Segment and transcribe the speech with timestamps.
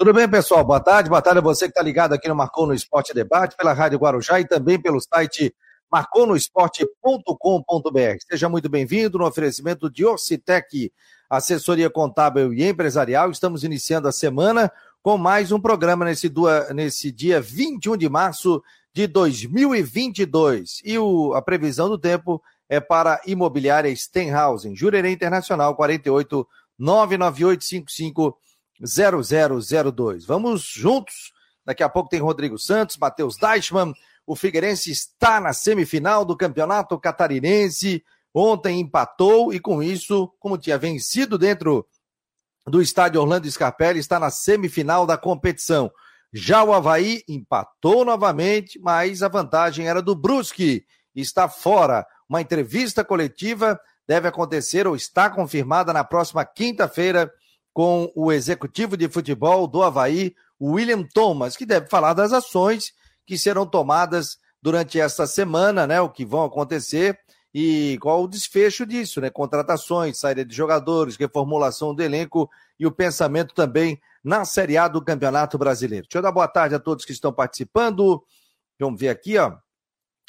[0.00, 0.64] Tudo bem, pessoal?
[0.64, 1.10] Boa tarde.
[1.10, 3.98] Boa tarde a você que está ligado aqui no Marcou no Esporte Debate, pela Rádio
[3.98, 5.54] Guarujá e também pelo site
[5.92, 8.16] marconosport.com.br.
[8.26, 10.90] Seja muito bem-vindo no oferecimento de Orcitec,
[11.28, 13.30] assessoria contábil e empresarial.
[13.30, 16.32] Estamos iniciando a semana com mais um programa nesse,
[16.74, 18.62] nesse dia 21 de março
[18.94, 20.80] de 2022.
[20.82, 26.48] E o, a previsão do tempo é para imobiliária Stenhausen, Jurerê Internacional 48
[26.78, 28.38] 99855
[28.84, 30.24] 0002.
[30.24, 31.32] Vamos juntos.
[31.64, 33.92] Daqui a pouco tem Rodrigo Santos, Matheus Deichmann.
[34.26, 38.02] O Figueirense está na semifinal do Campeonato Catarinense.
[38.32, 41.86] Ontem empatou e, com isso, como tinha vencido dentro
[42.66, 45.90] do estádio Orlando Scarpelli, está na semifinal da competição.
[46.32, 50.84] Já o Havaí empatou novamente, mas a vantagem era do Brusque.
[51.14, 52.06] Está fora.
[52.28, 57.32] Uma entrevista coletiva deve acontecer ou está confirmada na próxima quinta-feira
[57.72, 62.92] com o executivo de futebol do Havaí, William Thomas, que deve falar das ações
[63.26, 66.00] que serão tomadas durante esta semana, né?
[66.00, 67.18] O que vão acontecer
[67.52, 69.30] e qual o desfecho disso, né?
[69.30, 75.02] Contratações, saída de jogadores, reformulação do elenco e o pensamento também na Série A do
[75.02, 76.06] Campeonato Brasileiro.
[76.06, 78.22] Deixa eu dar boa tarde a todos que estão participando.
[78.78, 79.56] Vamos ver aqui, ó.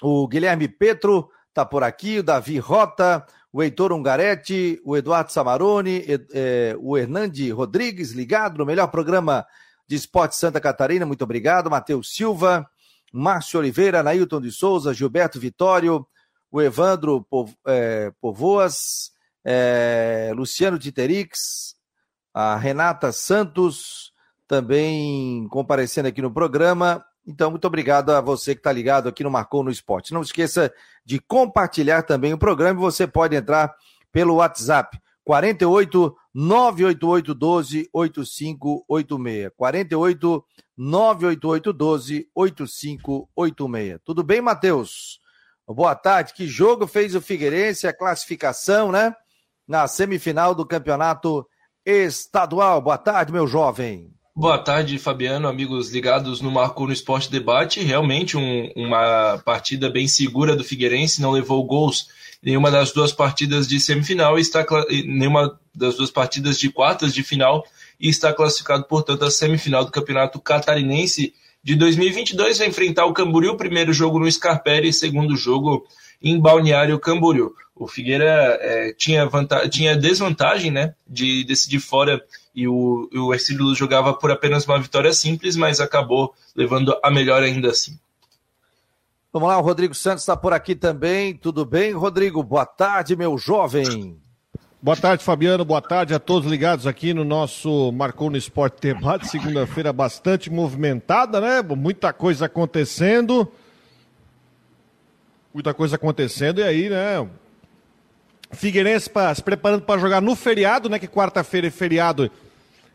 [0.02, 6.06] O Guilherme Petro tá por aqui, o Davi Rota, o Heitor Ungaretti, o Eduardo Samarone,
[6.34, 9.46] é, o Hernande Rodrigues, ligado no melhor programa
[9.88, 11.70] de esporte Santa Catarina, muito obrigado.
[11.70, 12.66] Matheus Silva,
[13.12, 16.08] Márcio Oliveira, Nailton de Souza, Gilberto Vitório,
[16.50, 17.28] o Evandro
[17.68, 19.12] é, Povoas,
[19.44, 21.76] é, Luciano Titerix,
[22.34, 24.14] a Renata Santos,
[24.48, 29.32] também comparecendo aqui no programa, então, muito obrigado a você que está ligado aqui no
[29.32, 30.14] Marcou no Esporte.
[30.14, 30.74] Não esqueça
[31.06, 33.74] de compartilhar também o programa você pode entrar
[34.12, 39.52] pelo WhatsApp 48 988 12 8586.
[39.56, 40.46] 48
[40.78, 44.00] 988 12 8586.
[44.04, 45.20] Tudo bem, Matheus?
[45.68, 46.34] Boa tarde.
[46.34, 49.16] Que jogo fez o Figueirense, a classificação, né?
[49.68, 51.48] Na semifinal do campeonato
[51.86, 52.82] estadual.
[52.82, 54.14] Boa tarde, meu jovem.
[54.42, 57.80] Boa tarde, Fabiano, amigos ligados no Marco no Esporte Debate.
[57.82, 62.08] Realmente um, uma partida bem segura do Figueirense, não levou gols
[62.42, 64.66] nenhuma das duas partidas de semifinal e está
[65.06, 67.64] nenhuma das duas partidas de quartas de final
[68.00, 72.58] e está classificado, portanto, à semifinal do Campeonato Catarinense de 2022.
[72.58, 75.86] Vai enfrentar o Camboriú, primeiro jogo no Scarpelli e segundo jogo
[76.20, 77.54] em Balneário Camboriú.
[77.76, 79.30] O Figueira é, tinha,
[79.70, 82.20] tinha desvantagem né, de decidir fora
[82.54, 87.42] e o, o Ercílio jogava por apenas uma vitória simples, mas acabou levando a melhor
[87.42, 87.98] ainda assim.
[89.34, 91.34] Vamos lá, o Rodrigo Santos está por aqui também.
[91.34, 92.44] Tudo bem, Rodrigo?
[92.44, 94.20] Boa tarde, meu jovem.
[94.82, 95.64] Boa tarde, Fabiano.
[95.64, 99.30] Boa tarde a todos ligados aqui no nosso Marcou no Esporte Debate.
[99.30, 101.62] Segunda-feira bastante movimentada, né?
[101.62, 103.50] Muita coisa acontecendo.
[105.54, 106.60] Muita coisa acontecendo.
[106.60, 107.30] E aí, né?
[108.54, 111.00] Figueirense pra, se preparando para jogar no feriado, né?
[111.00, 112.30] Que quarta-feira é feriado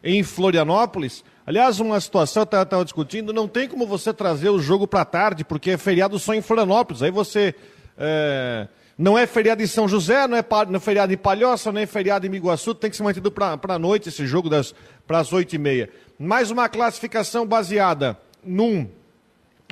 [0.03, 1.25] em Florianópolis.
[1.47, 5.45] Aliás, uma situação eu estava discutindo, não tem como você trazer o jogo para tarde,
[5.45, 7.03] porque é feriado só em Florianópolis.
[7.03, 7.55] Aí você.
[7.97, 8.69] É,
[8.99, 11.87] não é feriado em São José, não é, não é feriado em Palhoça, não é
[11.87, 14.49] feriado em Miguaçu, tem que ser mantido para a noite esse jogo
[15.07, 15.91] para as oito e meia.
[16.19, 18.89] Mais uma classificação baseada num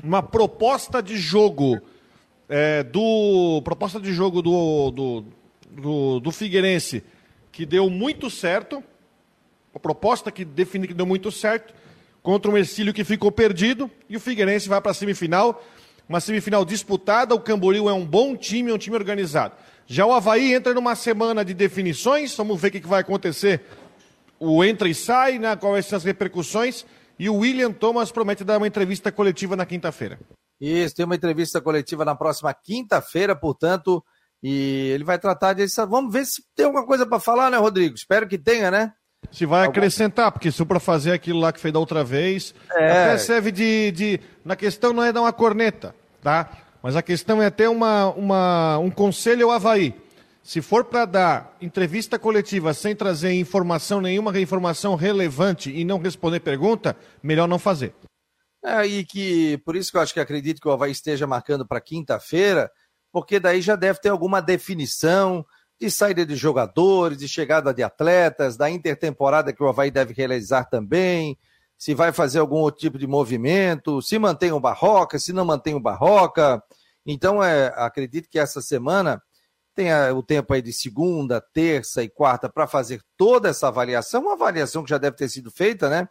[0.03, 1.81] uma proposta de jogo
[2.49, 5.25] é, do proposta de jogo do, do
[5.75, 7.03] do, do Figueirense,
[7.53, 8.83] que deu muito certo,
[9.75, 11.75] a proposta que define que deu muito certo,
[12.23, 15.62] contra um Ercílio que ficou perdido, e o Figueirense vai para a semifinal,
[16.09, 19.55] uma semifinal disputada, o Camboriú é um bom time, é um time organizado.
[19.87, 23.62] Já o Havaí entra numa semana de definições, vamos ver o que vai acontecer.
[24.39, 26.85] O entra e sai, né, quais são as repercussões,
[27.19, 30.19] e o William Thomas promete dar uma entrevista coletiva na quinta-feira.
[30.61, 34.03] Isso, tem uma entrevista coletiva na próxima quinta-feira, portanto,
[34.47, 35.87] e ele vai tratar disso.
[35.87, 37.94] Vamos ver se tem alguma coisa para falar, né, Rodrigo?
[37.94, 38.93] Espero que tenha, né?
[39.32, 42.91] Se vai acrescentar, porque se para fazer aquilo lá que fez da outra vez, é.
[42.91, 44.20] até serve de, de.
[44.44, 46.50] Na questão não é dar uma corneta, tá?
[46.82, 49.94] Mas a questão é ter uma, uma, um conselho ao Havaí.
[50.43, 56.41] Se for para dar entrevista coletiva sem trazer informação nenhuma, informação relevante e não responder
[56.41, 57.94] pergunta, melhor não fazer.
[58.62, 61.67] É, e que por isso que eu acho que acredito que o Havaí esteja marcando
[61.67, 62.70] para quinta-feira,
[63.14, 65.46] porque daí já deve ter alguma definição
[65.81, 70.64] de saída de jogadores, de chegada de atletas, da intertemporada que o Havaí deve realizar
[70.64, 71.38] também,
[71.78, 75.76] se vai fazer algum outro tipo de movimento, se mantém o Barroca, se não mantém
[75.76, 76.61] o Barroca.
[77.06, 79.22] Então, é, acredito que essa semana
[79.76, 84.32] tenha o tempo aí de segunda, terça e quarta para fazer toda essa avaliação, uma
[84.32, 86.08] avaliação que já deve ter sido feita, né?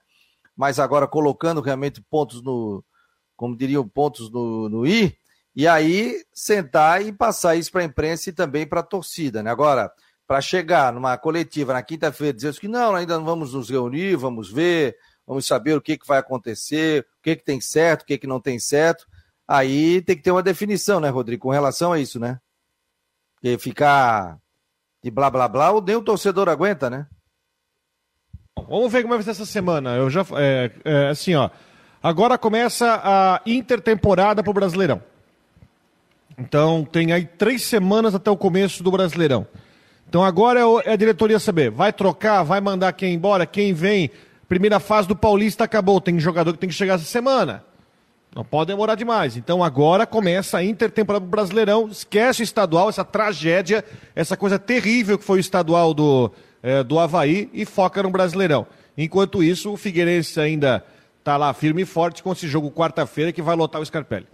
[0.56, 2.82] mas agora colocando realmente pontos no,
[3.36, 5.18] como diriam, pontos no, no I,
[5.56, 9.44] e aí sentar e passar isso para a imprensa e também para a torcida.
[9.44, 9.52] Né?
[9.52, 9.92] Agora,
[10.28, 14.52] para chegar numa coletiva na quinta-feira dizer que não, ainda não vamos nos reunir, vamos
[14.52, 14.98] ver,
[15.28, 18.28] vamos saber o que, que vai acontecer, o que, que tem certo, o que, que
[18.28, 19.06] não tem certo.
[19.48, 22.40] Aí tem que ter uma definição, né, Rodrigo, com relação a isso, né?
[23.36, 24.40] Porque ficar
[25.04, 27.06] de blá blá blá, nem o torcedor aguenta, né?
[28.56, 29.96] Vamos ver como vai ser essa semana.
[29.96, 30.26] Eu já.
[30.38, 31.50] É, é, assim, ó.
[32.02, 35.02] Agora começa a intertemporada para o Brasileirão.
[36.38, 39.46] Então tem aí três semanas até o começo do Brasileirão.
[40.08, 44.12] Então agora é, é a diretoria saber, vai trocar, vai mandar quem embora, quem vem.
[44.48, 47.64] Primeira fase do Paulista acabou, tem jogador que tem que chegar essa semana.
[48.36, 49.38] Não pode demorar demais.
[49.38, 51.88] Então agora começa a intertemporada do Brasileirão.
[51.88, 53.86] Esquece o estadual, essa tragédia,
[54.16, 56.32] essa coisa terrível que foi o estadual do,
[56.62, 58.66] é, do Havaí e foca no Brasileirão.
[58.98, 60.84] Enquanto isso, o Figueirense ainda
[61.20, 64.28] está lá firme e forte com esse jogo quarta-feira que vai lotar o Scarpelli.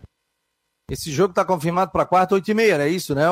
[0.90, 3.26] Esse jogo está confirmado para quarta, oito e meia, é isso, né,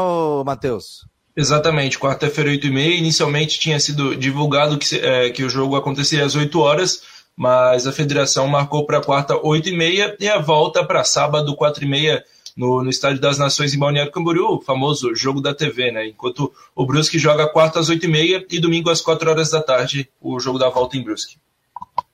[0.45, 1.05] Matheus?
[1.35, 2.97] Exatamente, quarta-feira, oito e meia.
[2.97, 7.03] Inicialmente tinha sido divulgado que, é, que o jogo aconteceria às 8 horas,
[7.35, 11.85] mas a federação marcou para quarta, 8 e meia, e a volta para sábado, 4
[11.85, 12.23] e meia,
[12.57, 16.07] no, no Estádio das Nações em Balneário Camboriú, o famoso jogo da TV, né?
[16.07, 19.61] Enquanto o Brusque joga quarta às 8 e meia e domingo às 4 horas da
[19.61, 21.37] tarde, o jogo da volta em Brusque.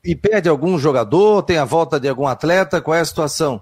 [0.04, 1.44] E perde algum jogador?
[1.44, 2.82] Tem a volta de algum atleta?
[2.82, 3.62] Qual é a situação?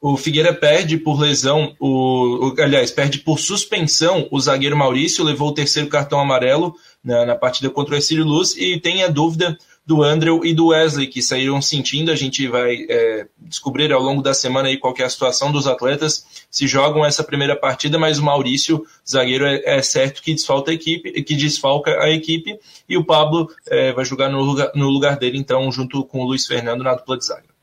[0.00, 5.54] O Figueira perde por lesão, o, aliás, perde por suspensão o zagueiro Maurício, levou o
[5.54, 9.58] terceiro cartão amarelo na, na partida contra o Ercílio Luz e tem a dúvida
[9.88, 12.12] do Andrew e do Wesley, que saíram sentindo.
[12.12, 15.66] A gente vai é, descobrir ao longo da semana aí qual é a situação dos
[15.66, 20.70] atletas, se jogam essa primeira partida, mas o Maurício, zagueiro, é, é certo que desfalta
[20.70, 24.90] a equipe, que desfalca a equipe, e o Pablo é, vai jogar no lugar, no
[24.90, 27.57] lugar dele, então, junto com o Luiz Fernando na dupla de zaga.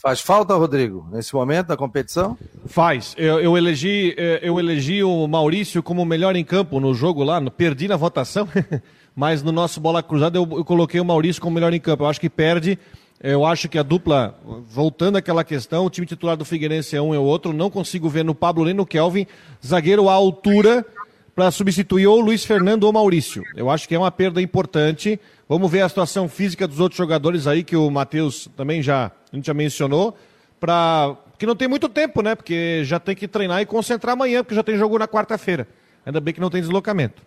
[0.00, 2.34] Faz falta, Rodrigo, nesse momento da competição?
[2.64, 3.14] Faz.
[3.18, 7.38] Eu, eu, elegi, eh, eu elegi o Maurício como melhor em campo no jogo lá,
[7.50, 8.48] perdi na votação,
[9.14, 12.04] mas no nosso bola cruzada eu, eu coloquei o Maurício como melhor em campo.
[12.04, 12.78] Eu acho que perde.
[13.22, 14.34] Eu acho que a dupla,
[14.66, 17.52] voltando àquela questão, o time titular do Figueirense é um e o outro.
[17.52, 19.26] Não consigo ver no Pablo nem no Kelvin.
[19.62, 20.82] Zagueiro à altura
[21.34, 23.42] para substituir ou Luiz Fernando ou Maurício.
[23.54, 25.20] Eu acho que é uma perda importante.
[25.50, 29.34] Vamos ver a situação física dos outros jogadores aí, que o Matheus também já, a
[29.34, 30.16] gente já mencionou,
[30.60, 32.36] para que não tem muito tempo, né?
[32.36, 35.66] Porque já tem que treinar e concentrar amanhã, porque já tem jogo na quarta-feira.
[36.06, 37.20] Ainda bem que não tem deslocamento.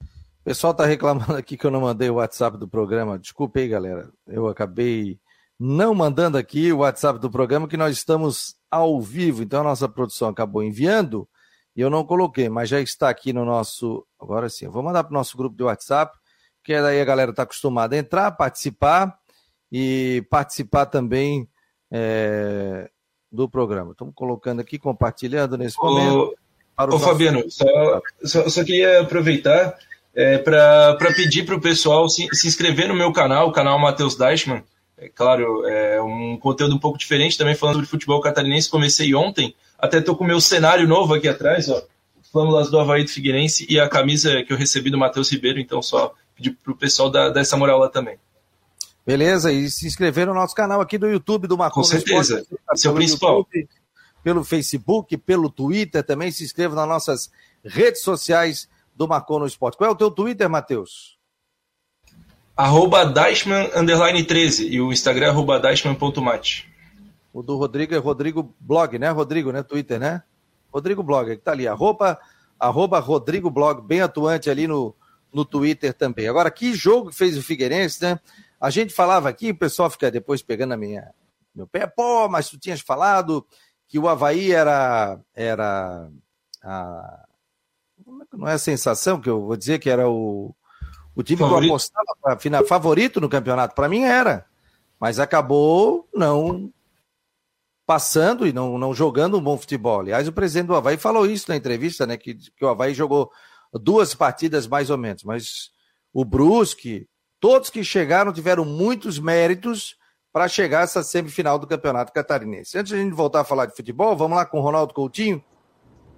[0.00, 3.18] O pessoal está reclamando aqui que eu não mandei o WhatsApp do programa.
[3.18, 4.08] Desculpe aí, galera.
[4.24, 5.18] Eu acabei
[5.58, 9.42] não mandando aqui o WhatsApp do programa, que nós estamos ao vivo.
[9.42, 11.28] Então a nossa produção acabou enviando
[11.74, 14.06] e eu não coloquei, mas já está aqui no nosso.
[14.16, 16.16] Agora sim, eu vou mandar para o nosso grupo de WhatsApp
[16.66, 19.16] que daí a galera está acostumada a entrar, participar
[19.70, 21.48] e participar também
[21.92, 22.90] é,
[23.30, 23.92] do programa.
[23.92, 26.34] Estamos colocando aqui, compartilhando nesse momento.
[26.76, 29.78] Ô, ô Fabiano, só, só, só, queria aproveitar
[30.12, 34.16] é, para pedir para o pessoal se, se, inscrever no meu canal, o canal Matheus
[34.16, 34.64] Deichmann.
[34.98, 38.68] É claro, é um conteúdo um pouco diferente também falando sobre futebol catarinense.
[38.68, 41.80] Comecei ontem, até estou com o meu cenário novo aqui atrás, ó.
[42.32, 45.80] Flâmulas do Havaí do Figueirense e a camisa que eu recebi do Matheus Ribeiro, então
[45.80, 48.18] só pedir para o pessoal dar, dar essa moral lá também.
[49.06, 51.76] Beleza, e se inscrever no nosso canal aqui do YouTube do Marcos.
[51.76, 53.36] Com certeza, Esporte, esse é o principal.
[53.38, 53.68] YouTube,
[54.22, 57.30] pelo Facebook, pelo Twitter também, se inscreva nas nossas
[57.64, 59.78] redes sociais do Marcou no Esporte.
[59.78, 61.16] Qual é o teu Twitter, Matheus?
[62.56, 66.68] Arroba Dashman, underline 13, e o Instagram é arroba Dashman.mate.
[67.32, 70.22] O do Rodrigo é Rodrigo Blog, né, Rodrigo, né, Twitter, né?
[70.72, 72.18] Rodrigo Blog, que tá ali, arroba,
[72.58, 74.94] arroba Rodrigo Blog, bem atuante ali no,
[75.32, 76.28] no Twitter também.
[76.28, 78.20] Agora, que jogo fez o Figueirense, né?
[78.60, 81.12] A gente falava aqui, o pessoal fica depois pegando a minha,
[81.54, 83.46] meu pé, pô, mas tu tinhas falado
[83.88, 86.08] que o Havaí era, era
[86.62, 87.26] a,
[88.32, 90.54] é não é a sensação que eu vou dizer que era o,
[91.14, 91.60] o time favorito.
[91.60, 93.74] que eu apostava para final favorito no campeonato.
[93.74, 94.46] Para mim era,
[94.98, 96.72] mas acabou não
[97.86, 100.00] passando e não, não jogando um bom futebol.
[100.00, 102.16] Aliás, o presidente do Havaí falou isso na entrevista, né?
[102.16, 103.30] Que, que o Havaí jogou
[103.78, 105.70] duas partidas mais ou menos, mas
[106.12, 107.06] o Brusque,
[107.40, 109.96] todos que chegaram tiveram muitos méritos
[110.32, 112.76] para chegar a essa semifinal do Campeonato Catarinense.
[112.76, 115.42] Antes de a gente voltar a falar de futebol, vamos lá com o Ronaldo Coutinho.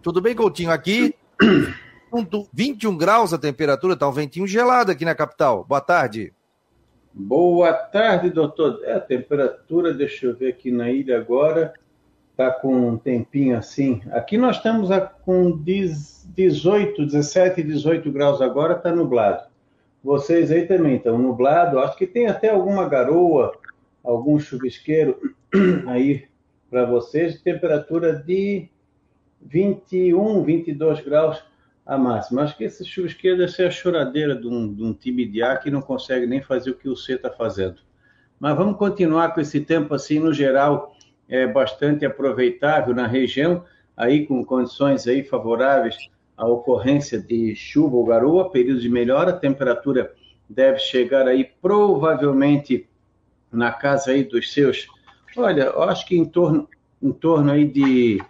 [0.02, 0.70] Tudo bem, Coutinho?
[0.70, 1.14] Aqui,
[2.52, 5.64] 21 graus a temperatura, tá um ventinho gelado aqui na capital.
[5.64, 6.32] Boa tarde.
[7.12, 8.80] Boa tarde, doutor.
[8.84, 11.72] É, a temperatura, deixa eu ver aqui na ilha agora,
[12.38, 14.00] tá com um tempinho assim.
[14.12, 14.90] Aqui nós estamos
[15.24, 19.42] com 18, 17, 18 graus agora, está nublado.
[20.04, 21.80] vocês aí também estão nublado.
[21.80, 23.58] Acho que tem até alguma garoa,
[24.04, 25.34] algum chuvisqueiro
[25.88, 26.28] aí
[26.70, 27.42] para vocês.
[27.42, 28.68] Temperatura de
[29.42, 31.42] 21, 22 graus
[31.84, 32.42] a máxima.
[32.42, 35.56] Acho que esse chuvisqueiro deve ser a choradeira de um, de um time de A
[35.56, 37.80] que não consegue nem fazer o que o C está fazendo.
[38.38, 40.94] Mas vamos continuar com esse tempo assim, no geral,
[41.28, 43.64] é bastante aproveitável na região,
[43.96, 45.96] aí com condições aí favoráveis
[46.36, 50.14] à ocorrência de chuva ou garoa, período de melhora, a temperatura
[50.48, 52.88] deve chegar aí provavelmente
[53.52, 54.86] na casa aí dos seus,
[55.36, 56.68] olha, eu acho que em torno,
[57.02, 58.22] em torno aí de,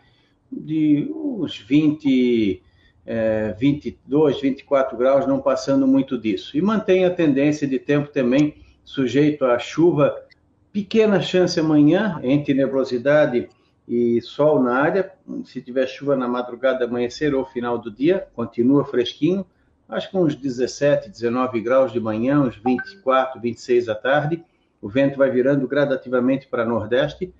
[0.51, 2.63] de uns 20,
[3.07, 6.57] é, 22, 24 graus, não passando muito disso.
[6.57, 10.17] E mantém a tendência de tempo também sujeito à chuva,
[10.73, 13.49] pequena chance amanhã, entre nebulosidade
[13.87, 15.13] e sol na área.
[15.45, 19.47] Se tiver chuva na madrugada, amanhecer ou final do dia, continua fresquinho.
[19.89, 24.45] Acho que uns 17, 19 graus de manhã, uns 24, 26 à tarde.
[24.81, 27.33] O vento vai virando gradativamente para nordeste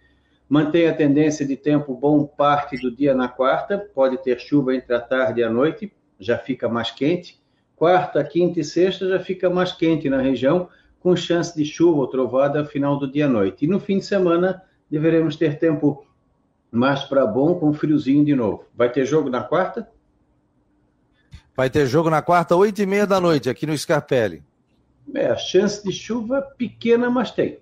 [0.49, 4.95] Mantém a tendência de tempo bom parte do dia na quarta, pode ter chuva entre
[4.95, 7.39] a tarde e a noite, já fica mais quente.
[7.77, 10.71] Quarta, quinta e sexta já fica mais quente na região,
[11.01, 13.65] com chance de chuva ou trovada final do dia à noite.
[13.65, 16.07] E no fim de semana deveremos ter tempo
[16.71, 18.65] mais para bom, com friozinho de novo.
[18.75, 19.89] Vai ter jogo na quarta?
[21.57, 24.45] Vai ter jogo na quarta, oito e meia da noite, aqui no Scarpelli.
[25.15, 27.59] É, a chance de chuva pequena, mas tem.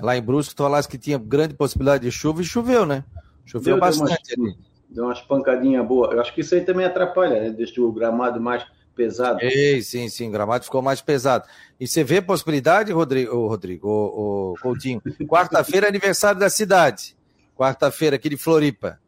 [0.00, 3.04] Lá em Brusque, tu falaste que tinha grande possibilidade de chuva e choveu, né?
[3.44, 4.56] Choveu deu, bastante deu umas,
[4.88, 6.12] Deu umas pancadinhas boas.
[6.12, 7.50] Eu acho que isso aí também atrapalha, né?
[7.50, 8.64] Deixa o gramado mais
[9.00, 9.38] pesado.
[9.42, 11.46] Ei, sim, sim, gramado ficou mais pesado.
[11.78, 15.00] E você vê possibilidade, Rodrigo, Rodrigo o, o Coutinho?
[15.26, 17.16] Quarta-feira é aniversário da cidade.
[17.56, 18.98] Quarta-feira aqui de Floripa.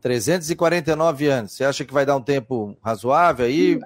[0.00, 1.52] 349 anos.
[1.52, 3.78] Você acha que vai dar um tempo razoável aí?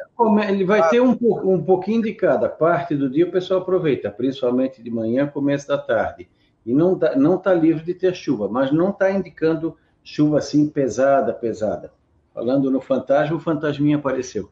[0.48, 2.48] Ele vai ter um, um pouquinho de cada.
[2.48, 6.28] Parte do dia o pessoal aproveita, principalmente de manhã, começo da tarde
[6.64, 10.68] e não está não tá livre de ter chuva, mas não está indicando chuva assim
[10.68, 11.92] pesada, pesada.
[12.34, 14.50] Falando no fantasma, o fantasminha apareceu.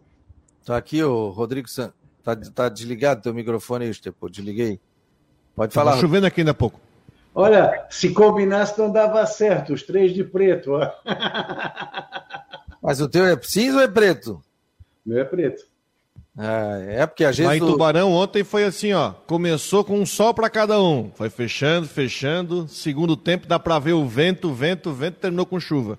[0.64, 1.94] Tá aqui, o Rodrigo Santos.
[2.22, 4.30] Tá, tá desligado teu microfone, Estepo?
[4.30, 4.80] Desliguei.
[5.54, 5.92] Pode falar.
[5.92, 6.80] Tá chovendo aqui ainda há pouco.
[7.34, 10.72] Olha, se combinasse não dava certo, os três de preto.
[10.72, 10.90] Ó.
[12.80, 14.42] Mas o teu é cinza ou é preto?
[15.04, 15.64] O meu é preto.
[16.38, 17.46] É, é porque a gente.
[17.46, 19.12] Lá em Tubarão ontem foi assim, ó.
[19.26, 21.10] Começou com um sol para cada um.
[21.14, 22.66] Foi fechando, fechando.
[22.68, 25.98] Segundo tempo dá para ver o vento, vento, vento, terminou com chuva.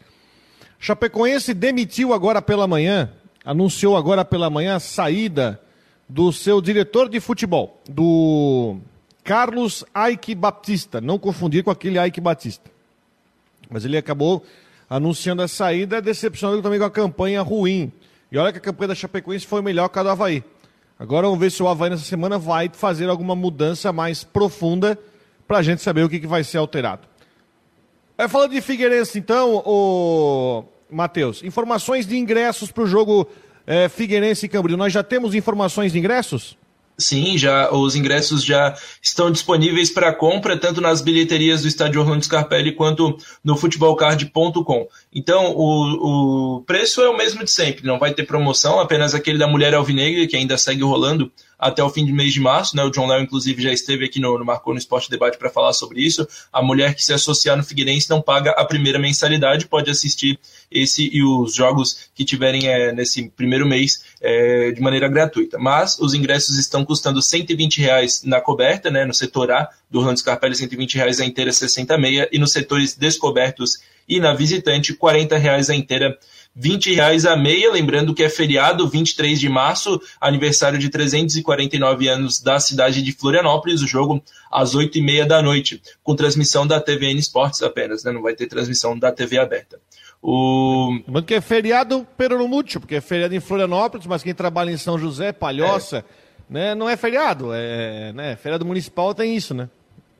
[0.79, 3.11] Chapecoense demitiu agora pela manhã,
[3.43, 5.59] anunciou agora pela manhã a saída
[6.07, 8.77] do seu diretor de futebol, do
[9.23, 12.69] Carlos Aike Batista, não confundir com aquele Aike Batista.
[13.69, 14.43] Mas ele acabou
[14.89, 17.91] anunciando a saída, decepcionando também com a campanha ruim.
[18.31, 20.43] E olha que a campanha da Chapecoense foi melhor que a do Havaí.
[20.99, 24.99] Agora vamos ver se o Havaí nessa semana vai fazer alguma mudança mais profunda
[25.47, 27.07] para a gente saber o que, que vai ser alterado.
[28.17, 33.27] É, falando de Figueirense, então, o Matheus, informações de ingressos para o jogo
[33.65, 34.77] é, Figueirense e Camboriú.
[34.77, 36.57] Nós já temos informações de ingressos?
[36.97, 42.23] Sim, já os ingressos já estão disponíveis para compra tanto nas bilheterias do estádio Orlando
[42.23, 44.87] Scarpelli quanto no futebolcard.com.
[45.11, 49.39] Então, o, o preço é o mesmo de sempre, não vai ter promoção, apenas aquele
[49.39, 51.31] da Mulher Alvinegra, que ainda segue rolando
[51.61, 52.75] até o fim do mês de março.
[52.75, 52.83] Né?
[52.83, 55.73] O John Léo, inclusive, já esteve aqui no, no Marcou no Esporte Debate para falar
[55.73, 56.27] sobre isso.
[56.51, 60.39] A mulher que se associar no Figueirense não paga a primeira mensalidade, pode assistir
[60.71, 65.59] esse e os jogos que tiverem é, nesse primeiro mês é, de maneira gratuita.
[65.59, 70.19] Mas os ingressos estão custando 120 reais na coberta, né, no setor A do Orlando
[70.19, 75.37] Scarpelli, 120 reais a inteira, 60 meia, e nos setores descobertos e na visitante, 40
[75.37, 76.17] reais a inteira,
[76.55, 82.41] 20 reais a meia, lembrando que é feriado, 23 de março, aniversário de 349 anos
[82.41, 86.79] da cidade de Florianópolis, o jogo às 8 e meia da noite, com transmissão da
[86.79, 88.11] TVN Esportes apenas, né?
[88.11, 89.79] não vai ter transmissão da TV aberta.
[90.21, 90.99] O...
[91.07, 94.77] Lembrando que é feriado pelo mútil, porque é feriado em Florianópolis, mas quem trabalha em
[94.77, 96.03] São José, Palhoça, é.
[96.53, 97.51] né, não é feriado.
[97.53, 99.69] É, né, feriado municipal tem isso, né?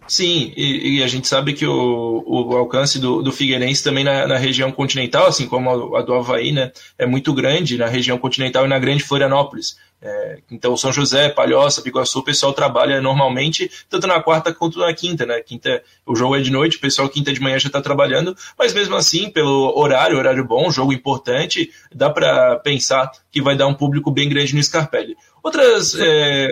[0.08, 4.28] Sim, e, e, a gente sabe que o, o alcance do, do Figueirense também na,
[4.28, 8.18] na, região continental, assim como a, a, do Havaí, né, é muito grande na região
[8.18, 9.78] continental e na grande Florianópolis.
[10.02, 14.92] É, então, São José, Palhoça, Piguaçu, o pessoal trabalha normalmente, tanto na quarta quanto na
[14.94, 15.40] quinta, né?
[15.42, 18.74] Quinta, o jogo é de noite, o pessoal quinta de manhã já está trabalhando, mas
[18.74, 23.76] mesmo assim, pelo horário, horário bom, jogo importante, dá para pensar que vai dar um
[23.76, 25.16] público bem grande no Scarpelli.
[25.44, 25.96] Outras.
[25.96, 26.52] É...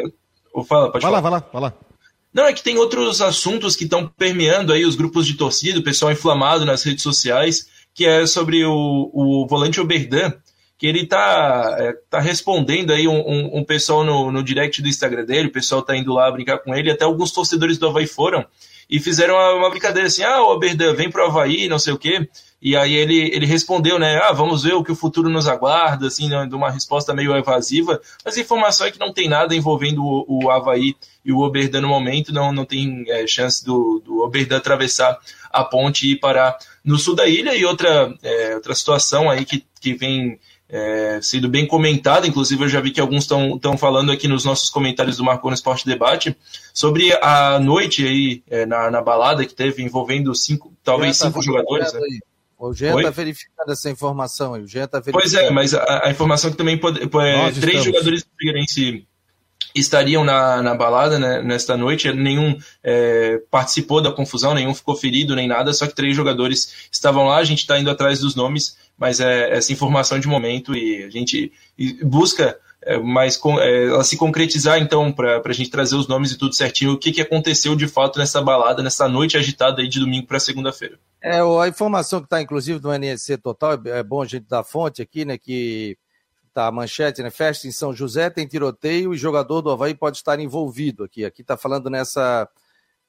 [0.68, 1.12] Fala, pode vai falar.
[1.12, 1.88] lá, vai lá, vai lá.
[2.39, 5.84] Não, é que tem outros assuntos que estão permeando aí os grupos de torcida, o
[5.84, 10.31] pessoal inflamado nas redes sociais, que é sobre o, o volante Oberdan,
[10.77, 14.88] que ele tá, é, tá respondendo aí um, um, um pessoal no, no direct do
[14.88, 18.08] Instagram dele, o pessoal tá indo lá brincar com ele, até alguns torcedores do Havaí
[18.08, 18.46] foram
[18.89, 22.25] e fizeram uma, uma brincadeira assim, ah, Oberdan vem pro Havaí, não sei o quê,
[22.62, 24.17] e aí ele, ele respondeu, né?
[24.24, 27.36] Ah, vamos ver o que o futuro nos aguarda, assim, né, de uma resposta meio
[27.36, 28.00] evasiva.
[28.24, 31.81] Mas a informação é que não tem nada envolvendo o, o Havaí e o Oberdan
[31.81, 35.19] no momento, não, não tem é, chance do, do Oberdan atravessar
[35.51, 37.55] a ponte e ir parar no sul da ilha.
[37.55, 42.69] E outra, é, outra situação aí que, que vem é, sendo bem comentada, inclusive eu
[42.69, 46.38] já vi que alguns estão falando aqui nos nossos comentários do Marcou no Esporte Debate,
[46.73, 51.41] sobre a noite aí é, na, na balada que teve envolvendo cinco, talvez tá cinco
[51.41, 51.91] jogadores.
[51.91, 51.99] Né?
[52.59, 54.61] O Jean está verificando essa informação aí.
[54.61, 57.07] O Jean tá Pois é, mas a, a informação que também pode.
[57.07, 59.07] pode três jogadores do Figueirense
[59.75, 62.12] estariam na, na balada né, nesta noite.
[62.12, 67.25] Nenhum é, participou da confusão, nenhum ficou ferido nem nada, só que três jogadores estavam
[67.25, 67.38] lá.
[67.38, 71.10] A gente está indo atrás dos nomes, mas é essa informação de momento e a
[71.10, 71.51] gente
[72.04, 76.32] busca é, mas com, é, ela se concretizar, então, para a gente trazer os nomes
[76.32, 79.88] e tudo certinho, o que, que aconteceu de fato nessa balada, nessa noite agitada aí
[79.88, 80.98] de domingo para segunda-feira.
[81.22, 85.01] É, a informação que está, inclusive, do NSC Total, é bom a gente dar fonte
[85.01, 85.98] aqui, né, que
[86.53, 90.39] tá manchete, né, festa em São José, tem tiroteio e jogador do Havaí pode estar
[90.39, 91.25] envolvido aqui.
[91.25, 92.49] Aqui está falando nessa,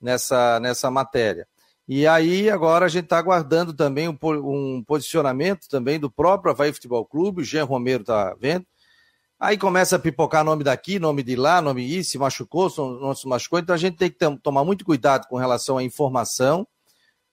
[0.01, 1.47] nessa, nessa matéria.
[1.89, 6.73] E aí, agora a gente está aguardando também um, um, posicionamento também do próprio Havaí
[6.73, 8.65] Futebol Clube, o Jean Romero está vendo,
[9.41, 13.27] Aí começa a pipocar nome daqui, nome de lá, nome isso, se machucou, não se
[13.27, 13.59] machucou.
[13.59, 16.69] Então a gente tem que tomar muito cuidado com relação à informação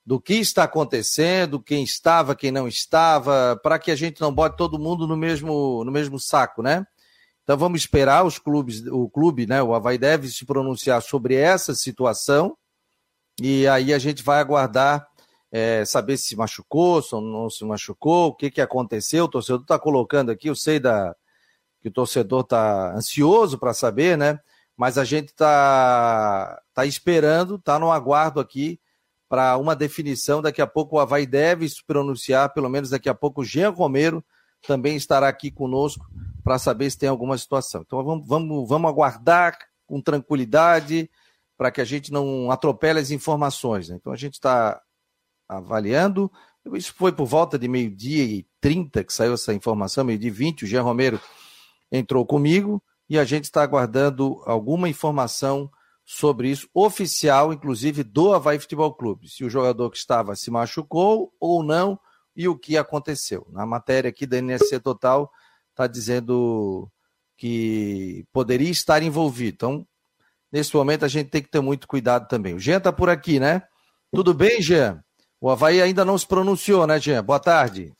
[0.07, 4.55] do que está acontecendo, quem estava, quem não estava, para que a gente não bote
[4.55, 6.87] todo mundo no mesmo, no mesmo saco, né?
[7.43, 9.61] Então vamos esperar os clubes, o clube, né?
[9.61, 12.57] O Havaí deve se pronunciar sobre essa situação
[13.41, 15.05] e aí a gente vai aguardar
[15.51, 19.25] é, saber se machucou, se não se machucou, o que, que aconteceu.
[19.25, 21.13] O torcedor está colocando aqui, eu sei da
[21.81, 24.39] que o torcedor está ansioso para saber, né?
[24.77, 28.79] Mas a gente está tá esperando, está no aguardo aqui
[29.29, 30.41] para uma definição.
[30.41, 33.69] Daqui a pouco o Havaí deve se pronunciar, pelo menos daqui a pouco o Jean
[33.69, 34.23] Romero
[34.65, 36.05] também estará aqui conosco
[36.43, 37.83] para saber se tem alguma situação.
[37.85, 41.09] Então vamos, vamos, vamos aguardar com tranquilidade
[41.57, 43.89] para que a gente não atropele as informações.
[43.89, 43.97] Né?
[43.99, 44.81] Então a gente está
[45.47, 46.31] avaliando.
[46.73, 50.63] Isso foi por volta de meio-dia e 30 que saiu essa informação, meio-dia e 20.
[50.63, 51.19] O Jean Romero
[51.91, 55.71] entrou comigo e a gente está aguardando alguma informação
[56.09, 59.27] sobre isso, oficial, inclusive, do Havaí Futebol Clube.
[59.27, 61.99] Se o jogador que estava se machucou ou não
[62.33, 63.45] e o que aconteceu.
[63.51, 65.29] Na matéria aqui da NSC Total
[65.69, 66.89] está dizendo
[67.35, 69.55] que poderia estar envolvido.
[69.55, 69.87] Então,
[70.49, 72.53] nesse momento, a gente tem que ter muito cuidado também.
[72.53, 73.63] O Jean está por aqui, né?
[74.13, 75.03] Tudo bem, Jean?
[75.41, 77.21] O Havaí ainda não se pronunciou, né, Jean?
[77.21, 77.93] Boa tarde.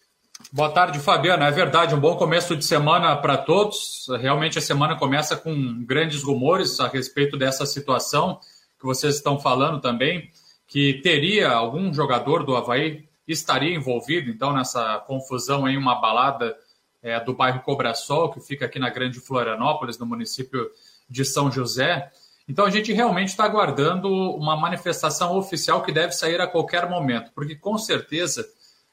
[0.52, 1.44] Boa tarde, Fabiano.
[1.44, 4.08] É verdade, um bom começo de semana para todos.
[4.20, 8.40] Realmente a semana começa com grandes rumores a respeito dessa situação
[8.80, 10.32] que vocês estão falando também,
[10.68, 16.56] que teria algum jogador do Havaí estaria envolvido, então, nessa confusão em uma balada
[17.02, 20.70] é, do bairro Cobrasol, que fica aqui na Grande Florianópolis, no município
[21.10, 22.10] de São José.
[22.48, 27.32] Então, a gente realmente está aguardando uma manifestação oficial que deve sair a qualquer momento,
[27.36, 28.48] porque com certeza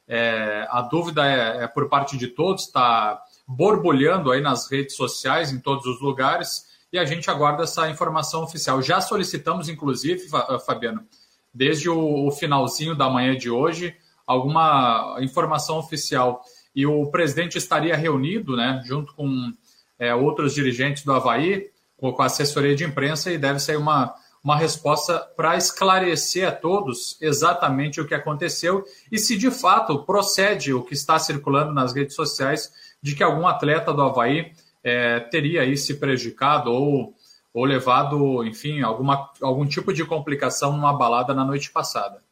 [0.07, 5.53] é, a dúvida é, é, por parte de todos, está borbulhando aí nas redes sociais,
[5.53, 8.81] em todos os lugares, e a gente aguarda essa informação oficial.
[8.81, 11.05] Já solicitamos, inclusive, eh, Fabiano,
[11.53, 16.43] desde o, o finalzinho da manhã de hoje, alguma informação oficial.
[16.75, 19.53] E o presidente estaria reunido, né, junto com
[19.99, 24.15] é, outros dirigentes do Havaí, com, com a assessoria de imprensa, e deve sair uma,
[24.45, 30.75] uma resposta para esclarecer a todos exatamente o que aconteceu e se de fato procede
[30.75, 32.71] o que está circulando nas redes sociais
[33.03, 34.53] de que algum atleta do Havaí
[34.83, 37.15] é, teria aí se prejudicado ou,
[37.55, 42.23] ou levado, enfim, alguma, algum tipo de complicação numa balada na noite passada.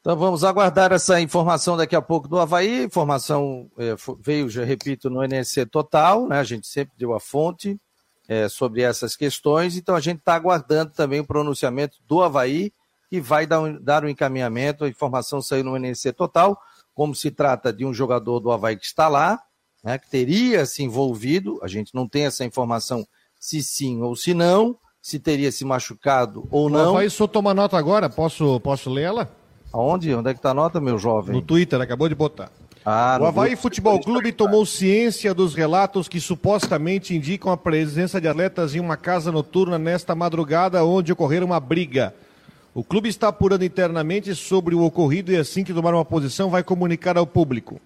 [0.00, 2.84] Então vamos aguardar essa informação daqui a pouco do Havaí.
[2.84, 6.38] Informação é, veio, já repito, no NSC Total, né?
[6.38, 7.78] A gente sempre deu a fonte
[8.28, 9.76] é, sobre essas questões.
[9.76, 12.72] Então a gente está aguardando também o pronunciamento do Havaí,
[13.08, 14.84] que vai dar um, dar um encaminhamento.
[14.84, 16.58] A informação saiu no NC Total,
[16.94, 19.40] como se trata de um jogador do Havaí que está lá,
[19.82, 21.58] né, que teria se envolvido.
[21.62, 23.06] A gente não tem essa informação
[23.38, 26.86] se sim ou se não, se teria se machucado ou não.
[26.86, 29.28] O Havaí só toma nota agora, posso, posso lê-la?
[29.72, 30.14] Aonde?
[30.14, 31.34] Onde é que está a nota, meu jovem?
[31.34, 32.50] No Twitter, acabou de botar.
[32.88, 38.28] Ah, o Havaí Futebol Clube tomou ciência dos relatos que supostamente indicam a presença de
[38.28, 42.14] atletas em uma casa noturna nesta madrugada, onde ocorreu uma briga.
[42.72, 46.62] O clube está apurando internamente sobre o ocorrido e, assim que tomar uma posição, vai
[46.62, 47.80] comunicar ao público.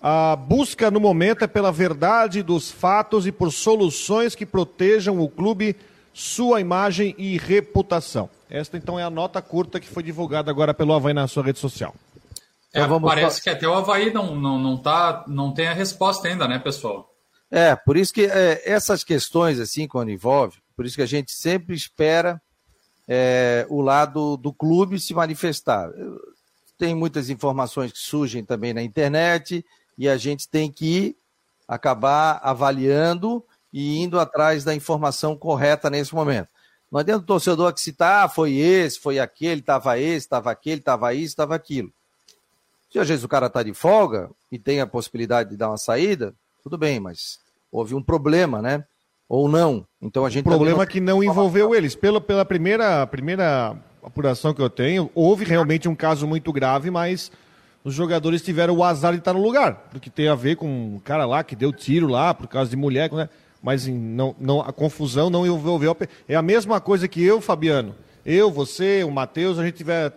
[0.00, 5.28] A busca no momento é pela verdade dos fatos e por soluções que protejam o
[5.28, 5.76] clube,
[6.14, 8.30] sua imagem e reputação.
[8.48, 11.58] Esta, então, é a nota curta que foi divulgada agora pelo Havaí na sua rede
[11.58, 11.94] social.
[12.72, 16.28] É, então parece que até o Havaí não, não, não, tá, não tem a resposta
[16.28, 17.12] ainda, né, pessoal?
[17.50, 21.32] É, por isso que é, essas questões, assim, quando envolve, por isso que a gente
[21.32, 22.40] sempre espera
[23.06, 25.90] é, o lado do clube se manifestar.
[26.78, 29.64] Tem muitas informações que surgem também na internet
[29.98, 31.14] e a gente tem que
[31.68, 36.48] acabar avaliando e indo atrás da informação correta nesse momento.
[36.90, 40.80] Não adianta o torcedor que citar, ah, foi esse, foi aquele, estava esse, estava aquele,
[40.80, 41.92] estava isso, estava aquilo.
[42.92, 45.78] Se às vezes o cara está de folga e tem a possibilidade de dar uma
[45.78, 47.38] saída, tudo bem, mas
[47.70, 48.84] houve um problema, né?
[49.26, 49.86] Ou não.
[50.00, 50.44] Então a gente.
[50.44, 50.86] O problema não...
[50.86, 51.94] que não envolveu eles.
[51.94, 57.32] Pela, pela primeira, primeira apuração que eu tenho, houve realmente um caso muito grave, mas
[57.82, 59.88] os jogadores tiveram o azar de estar no lugar.
[59.90, 62.68] Do que tem a ver com um cara lá que deu tiro lá por causa
[62.68, 63.30] de mulher, né?
[63.62, 65.96] Mas não, não, a confusão não envolveu.
[66.28, 67.94] É a mesma coisa que eu, Fabiano.
[68.26, 70.10] Eu, você, o Matheus, a gente tiver,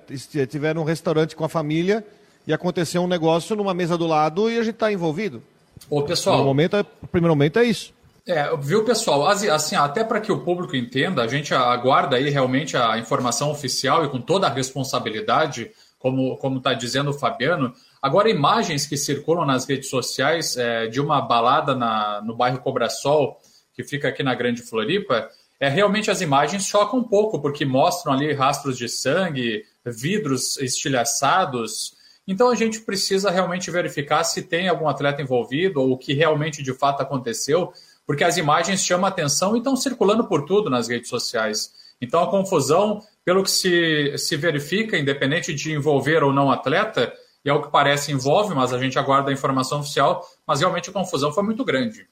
[0.50, 2.06] tiver num restaurante com a família
[2.48, 5.42] e aconteceu um negócio numa mesa do lado e a gente está envolvido.
[5.90, 6.38] Ô, pessoal.
[6.40, 7.94] No momento, é, o primeiro momento é isso.
[8.28, 9.28] É, viu, pessoal?
[9.28, 14.04] Assim, até para que o público entenda, a gente aguarda aí realmente a informação oficial
[14.04, 17.74] e com toda a responsabilidade, como está dizendo o Fabiano.
[18.02, 23.40] Agora, imagens que circulam nas redes sociais é, de uma balada na, no bairro Cobrasol,
[23.76, 25.30] que fica aqui na Grande Floripa,
[25.60, 31.94] é realmente as imagens chocam um pouco, porque mostram ali rastros de sangue, vidros estilhaçados,
[32.28, 36.64] então a gente precisa realmente verificar se tem algum atleta envolvido ou o que realmente
[36.64, 37.72] de fato aconteceu,
[38.06, 41.74] porque as imagens chamam atenção e estão circulando por tudo nas redes sociais.
[42.02, 47.50] Então a confusão, pelo que se, se verifica, independente de envolver ou não atleta, e
[47.50, 51.32] ao que parece envolve, mas a gente aguarda a informação oficial, mas realmente a confusão
[51.32, 52.08] foi muito grande.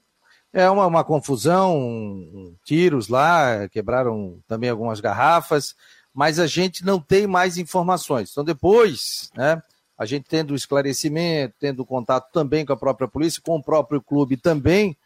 [0.53, 5.75] É uma, uma confusão, tiros lá, quebraram também algumas garrafas,
[6.13, 8.29] mas a gente não tem mais informações.
[8.31, 9.59] Então depois, né,
[9.97, 14.37] a gente tendo esclarecimento, tendo contato também com a própria polícia, com o próprio clube
[14.37, 14.97] também,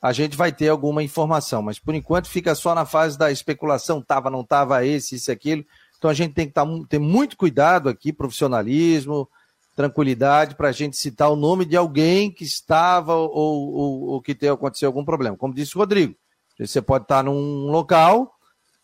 [0.00, 1.60] a gente vai ter alguma informação.
[1.60, 5.64] Mas por enquanto fica só na fase da especulação, estava, não estava, esse, isso, aquilo.
[5.98, 9.28] Então a gente tem que tá, ter muito cuidado aqui, profissionalismo,
[9.74, 14.34] tranquilidade, para a gente citar o nome de alguém que estava ou, ou, ou que
[14.34, 15.36] tenha acontecido algum problema.
[15.36, 16.14] Como disse o Rodrigo,
[16.58, 18.37] você pode estar num local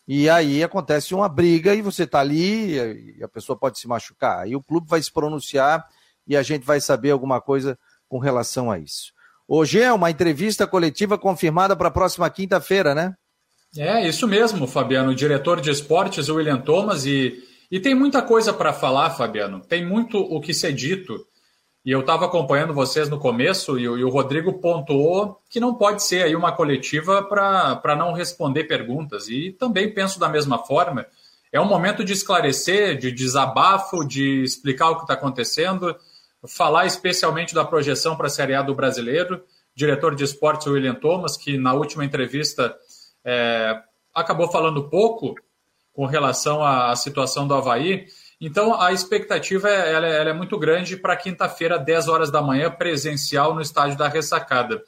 [0.07, 4.39] e aí acontece uma briga e você está ali e a pessoa pode se machucar.
[4.39, 5.85] Aí o clube vai se pronunciar
[6.27, 9.13] e a gente vai saber alguma coisa com relação a isso.
[9.47, 13.15] Hoje é uma entrevista coletiva confirmada para a próxima quinta-feira, né?
[13.77, 15.11] É, isso mesmo, Fabiano.
[15.11, 19.59] O diretor de esportes, William Thomas, e, e tem muita coisa para falar, Fabiano.
[19.59, 21.15] Tem muito o que ser dito.
[21.85, 26.01] E eu estava acompanhando vocês no começo e, e, o Rodrigo pontuou que não pode
[26.01, 29.29] ser aí uma coletiva para não responder perguntas.
[29.29, 31.05] E também penso da mesma forma.
[31.51, 35.95] É um momento de esclarecer, de desabafo, de explicar o que está acontecendo,
[36.47, 39.43] falar especialmente da projeção para a Série A do brasileiro.
[39.75, 42.75] Diretor de esportes William Thomas, que na última entrevista
[43.23, 43.79] é,
[44.11, 45.35] acabou falando pouco
[45.93, 48.07] com relação à situação do Havaí.
[48.39, 52.69] Então, a expectativa é, ela, ela é muito grande para quinta-feira, 10 horas da manhã,
[52.69, 54.83] presencial no estádio da Ressacada.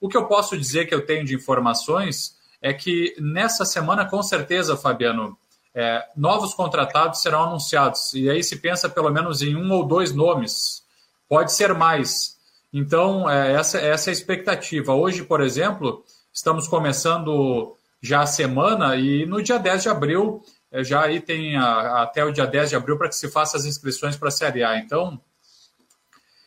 [0.00, 4.22] O que eu posso dizer que eu tenho de informações é que nessa semana, com
[4.22, 5.36] certeza, Fabiano,
[5.74, 8.12] é, novos contratados serão anunciados.
[8.14, 10.82] E aí se pensa pelo menos em um ou dois nomes.
[11.28, 12.36] Pode ser mais.
[12.72, 14.94] Então, é, essa, essa é a expectativa.
[14.94, 20.51] Hoje, por exemplo, estamos começando já a semana e no dia 10 de abril é,
[20.80, 23.64] já aí tem a, até o dia 10 de abril para que se faça as
[23.66, 24.78] inscrições para a Série A.
[24.78, 25.20] Então,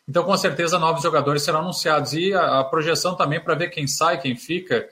[0.07, 2.13] então, com certeza, novos jogadores serão anunciados.
[2.13, 4.87] E a, a projeção também para ver quem sai, quem fica,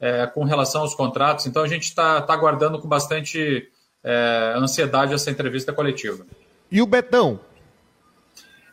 [0.00, 1.46] é, com relação aos contratos.
[1.46, 3.68] Então, a gente está tá aguardando com bastante
[4.02, 6.26] é, ansiedade essa entrevista coletiva.
[6.70, 7.40] E o Betão?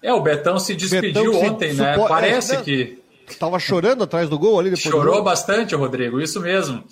[0.02, 1.94] É, o Betão se despediu Betão ontem, se né?
[1.96, 2.08] Supo...
[2.08, 3.04] Parece é, que.
[3.28, 4.84] Estava chorando atrás do gol ali depois.
[4.84, 6.84] Chorou bastante, Rodrigo, isso mesmo.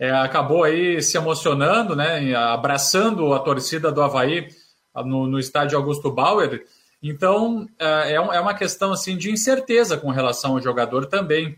[0.00, 2.34] É, acabou aí se emocionando, né?
[2.34, 4.48] Abraçando a torcida do Havaí
[5.04, 6.64] no, no estádio Augusto Bauer.
[7.02, 11.54] Então, é, é, é uma questão assim de incerteza com relação ao jogador também.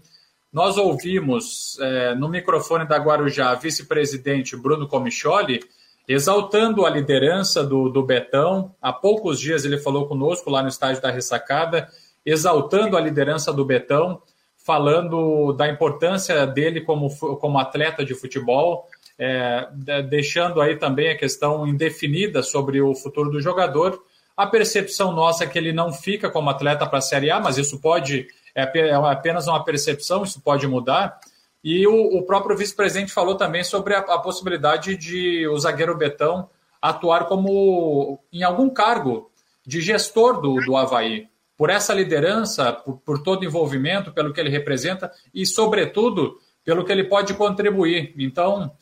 [0.53, 5.61] Nós ouvimos é, no microfone da Guarujá vice-presidente Bruno Comicholi
[6.07, 8.75] exaltando a liderança do, do Betão.
[8.83, 11.89] Há poucos dias ele falou conosco lá no estádio da Ressacada,
[12.27, 14.21] exaltando a liderança do Betão,
[14.65, 18.87] falando da importância dele como, como atleta de futebol,
[19.19, 19.69] é,
[20.09, 24.03] deixando aí também a questão indefinida sobre o futuro do jogador.
[24.37, 27.59] A percepção nossa é que ele não fica como atleta para a Série A, mas
[27.59, 31.19] isso pode, é, é apenas uma percepção, isso pode mudar.
[31.63, 36.49] E o, o próprio vice-presidente falou também sobre a, a, possibilidade de o zagueiro Betão
[36.81, 39.31] atuar como em algum cargo
[39.65, 41.29] de gestor do, do Havaí,
[41.63, 46.85] por essa liderança, por, por todo o envolvimento, pelo que ele representa e, sobretudo, pelo
[46.85, 48.13] que ele pode contribuir.
[48.19, 48.73] Então,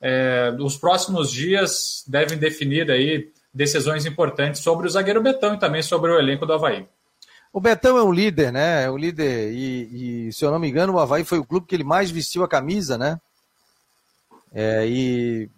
[0.00, 5.82] é, os próximos dias devem definir aí decisões importantes sobre o zagueiro Betão e também
[5.82, 6.88] sobre o elenco do Havaí.
[7.52, 8.84] O Betão é um líder, né?
[8.84, 9.52] É um líder.
[9.52, 12.10] E, e, se eu não me engano, o Havaí foi o clube que ele mais
[12.10, 13.20] vestiu a camisa, né?
[14.50, 15.50] É, e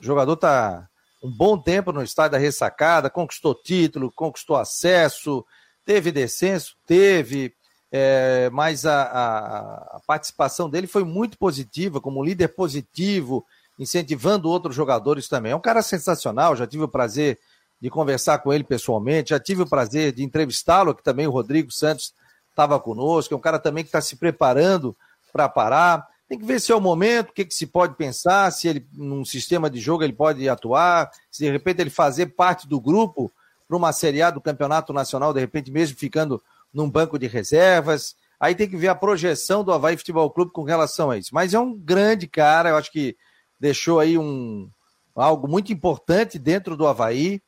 [0.00, 0.88] o jogador tá
[1.20, 5.44] um bom tempo no estádio da ressacada, conquistou título, conquistou acesso,
[5.88, 7.54] teve descenso, teve,
[7.90, 13.42] é, mas a, a, participação dele foi muito positiva, como líder positivo,
[13.78, 15.52] incentivando outros jogadores também.
[15.52, 17.38] É um cara sensacional, já tive o prazer
[17.80, 19.30] de conversar com ele pessoalmente.
[19.30, 22.12] Já tive o prazer de entrevistá-lo, que também o Rodrigo Santos
[22.50, 23.32] estava conosco.
[23.32, 24.94] É um cara também que está se preparando
[25.32, 26.06] para parar.
[26.28, 28.86] Tem que ver se é o momento, o que, que se pode pensar, se ele,
[28.92, 33.32] num sistema de jogo, ele pode atuar, se de repente ele fazer parte do grupo
[33.68, 38.16] para uma Série A do Campeonato Nacional, de repente mesmo ficando num banco de reservas.
[38.40, 41.34] Aí tem que ver a projeção do Havaí Futebol Clube com relação a isso.
[41.34, 43.16] Mas é um grande cara, eu acho que
[43.60, 44.70] deixou aí um,
[45.14, 47.42] algo muito importante dentro do Havaí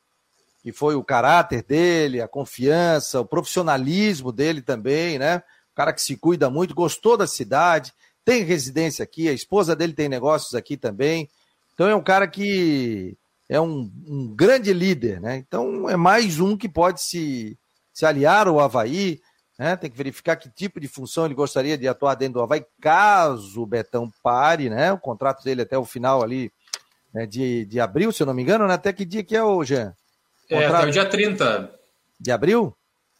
[0.61, 5.37] que foi o caráter dele, a confiança, o profissionalismo dele também, né?
[5.71, 7.91] O cara que se cuida muito, gostou da cidade,
[8.23, 11.27] tem residência aqui, a esposa dele tem negócios aqui também.
[11.73, 13.17] Então é um cara que
[13.51, 15.35] é um, um grande líder, né?
[15.35, 17.59] Então é mais um que pode se,
[17.91, 19.19] se aliar ao Havaí,
[19.59, 19.75] né?
[19.75, 23.61] Tem que verificar que tipo de função ele gostaria de atuar dentro do Havaí, caso
[23.61, 24.93] o Betão pare, né?
[24.93, 26.49] O contrato dele até o final ali
[27.13, 28.75] né, de, de abril, se eu não me engano, né?
[28.75, 29.93] Até que dia que é Jean?
[30.49, 31.75] É, até o dia 30.
[32.17, 32.73] De abril?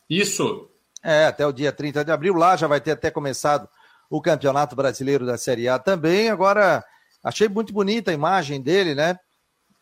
[0.10, 0.70] Isso.
[1.04, 2.36] É, até o dia 30 de abril.
[2.36, 3.68] Lá já vai ter até começado
[4.10, 6.30] o Campeonato Brasileiro da Série A também.
[6.30, 6.82] Agora,
[7.22, 9.20] achei muito bonita a imagem dele, né?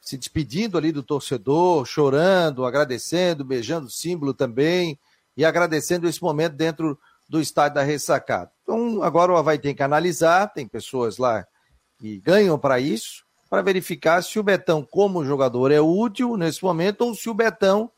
[0.01, 4.97] Se despedindo ali do torcedor, chorando, agradecendo, beijando o símbolo também
[5.35, 6.97] e agradecendo esse momento dentro
[7.29, 8.51] do estádio da ressacada.
[8.63, 11.45] Então, agora o Havaí tem que analisar, tem pessoas lá
[11.99, 17.01] que ganham para isso, para verificar se o Betão, como jogador, é útil nesse momento
[17.01, 17.91] ou se o Betão,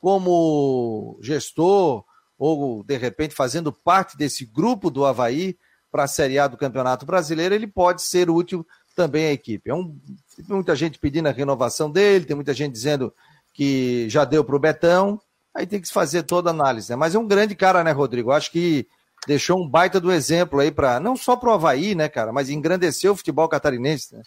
[0.00, 2.04] como gestor,
[2.38, 5.56] ou de repente fazendo parte desse grupo do Havaí
[5.90, 9.70] para a Série A do Campeonato Brasileiro, ele pode ser útil também à equipe.
[9.70, 9.96] É um,
[10.36, 13.12] tem muita gente pedindo a renovação dele, tem muita gente dizendo
[13.52, 15.20] que já deu para o Betão,
[15.54, 16.90] aí tem que fazer toda a análise.
[16.90, 16.96] Né?
[16.96, 18.32] Mas é um grande cara, né, Rodrigo?
[18.32, 18.86] Acho que
[19.26, 22.50] deixou um baita do exemplo aí para não só para o Havaí, né, cara, mas
[22.50, 24.14] engrandeceu o futebol catarinense.
[24.14, 24.22] Né?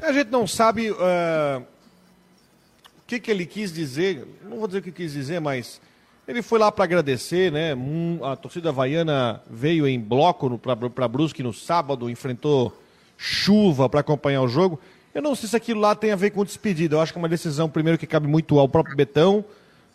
[0.00, 4.82] A gente não sabe uh, o que, que ele quis dizer, não vou dizer o
[4.82, 5.80] que quis dizer, mas
[6.26, 7.72] ele foi lá para agradecer, né?
[8.22, 12.81] a torcida havaiana veio em bloco para Brusque no sábado, enfrentou
[13.22, 14.80] chuva para acompanhar o jogo.
[15.14, 16.96] Eu não sei se aquilo lá tem a ver com despedida.
[16.96, 19.44] Eu acho que é uma decisão, primeiro, que cabe muito ao próprio Betão,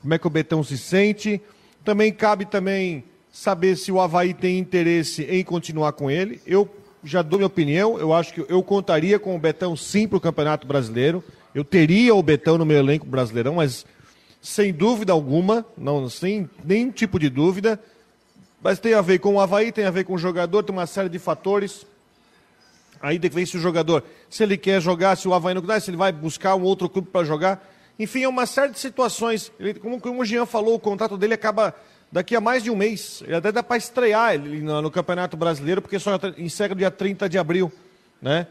[0.02, 1.42] como é que o Betão se sente.
[1.84, 6.42] Também cabe também saber se o Havaí tem interesse em continuar com ele.
[6.48, 6.70] Eu
[7.04, 8.00] já dou minha opinião.
[8.00, 11.22] Eu acho que eu contaria com o Betão sim para o Campeonato Brasileiro.
[11.54, 13.86] Eu teria o Betão no meu elenco brasileirão, mas
[14.42, 17.78] sem dúvida alguma, não sem nenhum tipo de dúvida.
[18.62, 20.88] Mas tem a ver com o Havaí, tem a ver com o jogador, tem uma
[20.88, 21.86] série de fatores.
[23.02, 25.98] Aí se o jogador, se ele quer jogar, se o Havaí não dá, se ele
[25.98, 27.66] vai buscar um outro clube para jogar.
[28.00, 29.52] Enfim, é uma série de situações.
[29.60, 31.74] Ele, como, como o Jean falou, o contrato dele acaba
[32.12, 33.24] daqui a mais de um mês.
[33.26, 37.28] Ele até dá para estrear ele no, no, Campeonato Brasileiro, porque só encerra dia 30
[37.28, 37.72] de abril,
[38.22, 38.48] né?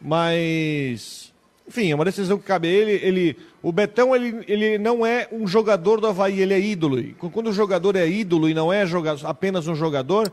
[0.00, 1.32] Mas
[1.66, 2.92] enfim, é uma decisão que cabe a ele.
[3.02, 7.00] ele o Betão, ele, ele não é um jogador do Havaí, ele é ídolo.
[7.00, 10.30] E quando o jogador é ídolo e não é jogador, apenas um jogador,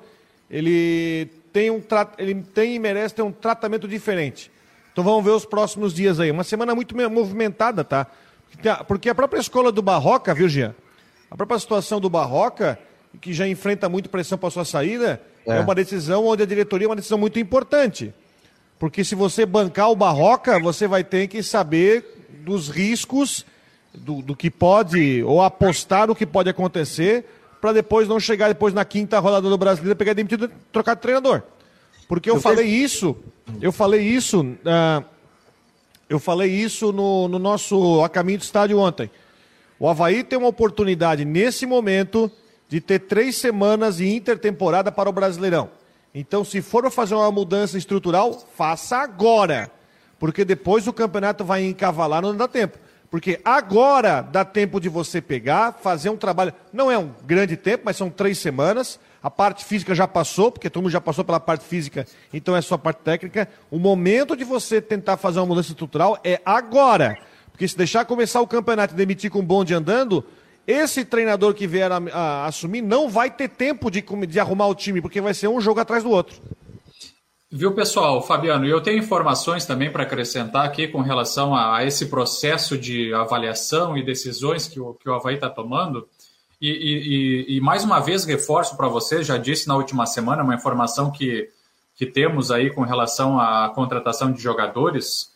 [0.49, 1.81] ele tem, um,
[2.17, 4.51] ele tem e merece ter um tratamento diferente.
[4.91, 6.31] Então vamos ver os próximos dias aí.
[6.31, 8.07] Uma semana muito movimentada, tá?
[8.87, 10.75] Porque a própria escola do Barroca, viu, Jean?
[11.29, 12.77] A própria situação do Barroca,
[13.21, 15.57] que já enfrenta muito pressão para sua saída, é.
[15.57, 18.13] é uma decisão onde a diretoria é uma decisão muito importante.
[18.77, 23.45] Porque se você bancar o Barroca, você vai ter que saber dos riscos,
[23.93, 27.25] do, do que pode, ou apostar o que pode acontecer,
[27.61, 31.01] para depois não chegar depois na quinta rodada do Brasileiro, pegar demitido e trocar de
[31.01, 31.43] treinador.
[32.07, 33.15] Porque eu, eu falei isso,
[33.61, 35.05] eu falei isso, uh,
[36.09, 39.09] eu falei isso no, no nosso A Caminho do Estádio ontem.
[39.79, 42.29] O Havaí tem uma oportunidade, nesse momento,
[42.67, 45.69] de ter três semanas de intertemporada para o Brasileirão.
[46.13, 49.71] Então, se for fazer uma mudança estrutural, faça agora.
[50.19, 52.77] Porque depois o campeonato vai encavalar, não dá tempo.
[53.11, 56.53] Porque agora dá tempo de você pegar, fazer um trabalho.
[56.71, 58.97] Não é um grande tempo, mas são três semanas.
[59.21, 62.61] A parte física já passou, porque todo mundo já passou pela parte física, então é
[62.61, 63.49] só a parte técnica.
[63.69, 67.17] O momento de você tentar fazer uma mudança estrutural é agora.
[67.51, 70.25] Porque se deixar começar o campeonato e demitir com o bonde andando,
[70.65, 74.75] esse treinador que vier a, a, assumir não vai ter tempo de, de arrumar o
[74.75, 76.41] time, porque vai ser um jogo atrás do outro.
[77.51, 78.21] Viu, pessoal?
[78.21, 83.13] Fabiano, eu tenho informações também para acrescentar aqui com relação a, a, esse processo de
[83.13, 86.07] avaliação e decisões que o, que o Havaí está tomando.
[86.61, 90.55] E, e, e, mais uma vez reforço para vocês, já disse na última semana, uma
[90.55, 91.49] informação que,
[91.95, 95.31] que temos aí com relação à contratação de jogadores.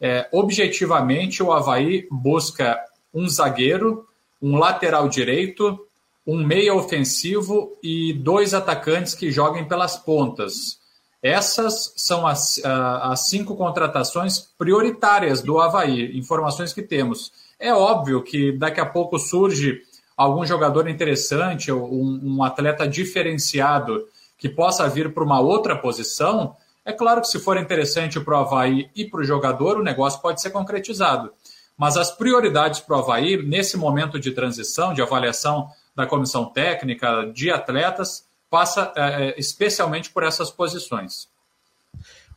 [0.00, 2.78] É, objetivamente, o Havaí busca
[3.12, 4.06] um zagueiro
[4.40, 5.86] um lateral direito,
[6.26, 10.78] um meia ofensivo e dois atacantes que joguem pelas pontas.
[11.26, 17.32] Essas são as, as cinco contratações prioritárias do Havaí, informações que temos.
[17.58, 19.80] É óbvio que daqui a pouco surge
[20.16, 24.06] algum jogador interessante, um, um atleta diferenciado
[24.38, 26.54] que possa vir para uma outra posição.
[26.84, 30.22] É claro que se for interessante para o Havaí e para o jogador, o negócio
[30.22, 31.32] pode ser concretizado.
[31.76, 37.28] Mas as prioridades para o Havaí, nesse momento de transição, de avaliação da comissão técnica,
[37.34, 41.28] de atletas, passa é, é especialmente por essas posições.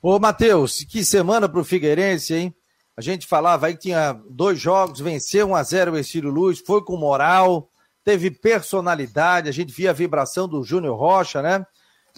[0.01, 2.55] Ô, Matheus, que semana para o Figueirense, hein?
[2.95, 6.59] A gente falava aí que tinha dois jogos, venceu 1 a 0 o Estilo Luz,
[6.59, 7.69] foi com moral,
[8.03, 11.65] teve personalidade, a gente via a vibração do Júnior Rocha, né?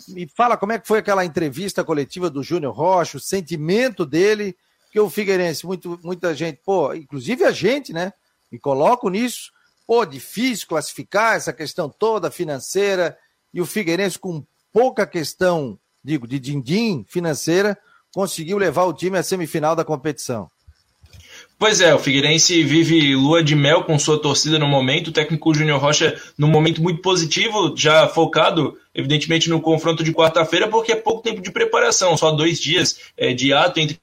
[0.08, 4.56] Me fala como é que foi aquela entrevista coletiva do Júnior Rocha, o sentimento dele
[4.92, 8.12] porque o Figueirense, muito, muita gente, pô, inclusive a gente, né?
[8.52, 9.50] Me coloco nisso.
[9.88, 13.18] Pô, difícil classificar essa questão toda financeira.
[13.54, 17.78] E o Figueirense, com pouca questão, digo, de din-din financeira,
[18.14, 20.50] conseguiu levar o time à semifinal da competição.
[21.58, 25.10] Pois é, o Figueirense vive lua de mel com sua torcida no momento.
[25.10, 30.68] O técnico Júnior Rocha num momento muito positivo, já focado, evidentemente, no confronto de quarta-feira,
[30.68, 34.00] porque é pouco tempo de preparação, só dois dias é, de ato entre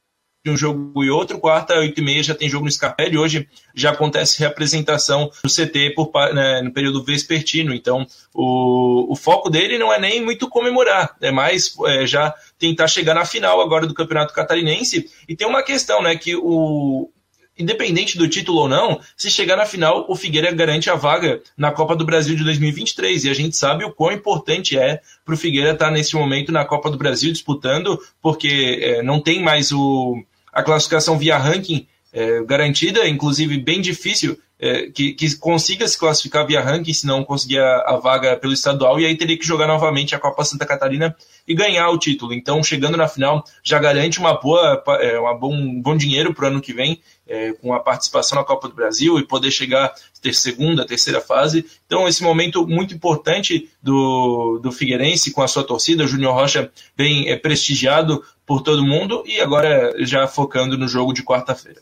[0.47, 1.39] um jogo e outro.
[1.39, 3.19] Quarta, oito e meia, já tem jogo no Scarpelli.
[3.19, 7.75] Hoje já acontece reapresentação no CT por, né, no período vespertino.
[7.75, 12.89] Então, o, o foco dele não é nem muito comemorar, é mais é, já tentar
[12.89, 15.11] chegar na final agora do Campeonato Catarinense.
[15.29, 17.11] E tem uma questão, né, que o,
[17.59, 21.73] independente do título ou não, se chegar na final, o Figueira garante a vaga na
[21.73, 23.25] Copa do Brasil de 2023.
[23.25, 26.65] E a gente sabe o quão importante é para o Figueira estar nesse momento na
[26.65, 32.43] Copa do Brasil disputando, porque é, não tem mais o, a classificação via ranking é,
[32.45, 37.61] garantida, inclusive bem difícil é, que, que, consiga se classificar via ranking, se não conseguir
[37.61, 41.15] a, a, vaga pelo estadual, e aí teria que jogar novamente a Copa Santa Catarina
[41.47, 42.35] e ganhar o título.
[42.35, 46.47] Então, chegando na final, já garante uma boa, é, uma bom, um bom dinheiro para
[46.47, 49.95] o ano que vem, é, com a participação na Copa do Brasil e poder chegar
[50.21, 51.65] ter segunda, terceira fase.
[51.87, 56.71] Então, esse momento muito importante do, do Figueirense com a sua torcida, o Júnior Rocha
[56.97, 61.81] bem é, prestigiado por todo mundo e agora já focando no jogo de quarta-feira.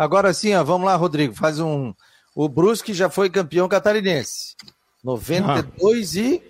[0.00, 1.92] Agora sim, ó, vamos lá, Rodrigo, faz um.
[2.34, 4.56] O Brusque já foi campeão catarinense.
[5.04, 6.20] 92 ah.
[6.20, 6.42] e.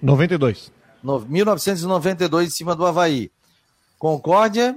[0.00, 0.70] 92.
[1.02, 3.32] No, 1992 em cima do Havaí.
[3.98, 4.76] Concórdia.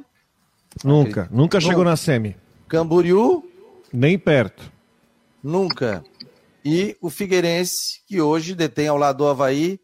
[0.84, 2.36] Nunca, nunca chegou na semi.
[2.68, 3.48] Camboriú.
[3.94, 4.72] Nem perto.
[5.44, 6.04] Nunca.
[6.66, 9.80] E o Figueirense, que hoje detém ao lado do Havaí,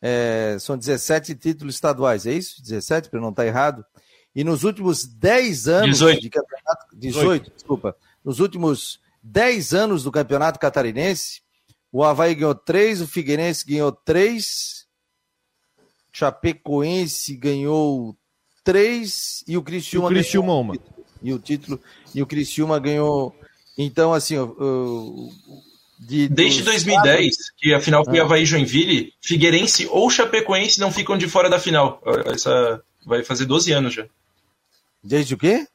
[0.00, 2.62] é, são 17 títulos estaduais, é isso?
[2.62, 3.84] 17, para não estar errado.
[4.34, 6.22] E nos últimos 10 anos 18.
[6.22, 6.67] de campeonato.
[6.98, 7.96] 18, 18, desculpa.
[8.24, 11.42] Nos últimos 10 anos do campeonato catarinense,
[11.92, 14.86] o Havaí ganhou 3, o Figueirense ganhou 3,
[16.12, 18.16] Chapecoense ganhou
[18.64, 20.78] 3 e o Criciúma, o Criciúma ganhou uma.
[21.22, 21.80] E o título.
[22.14, 23.34] E o Criciúma ganhou.
[23.76, 25.30] Então, assim, o,
[25.98, 27.54] de, Desde 2010, quatro...
[27.56, 28.22] que a final foi ah.
[28.22, 32.00] Havaí Joinville, Figueirense ou Chapecoense não ficam de fora da final.
[32.26, 34.06] Essa vai fazer 12 anos já.
[35.02, 35.66] Desde o quê?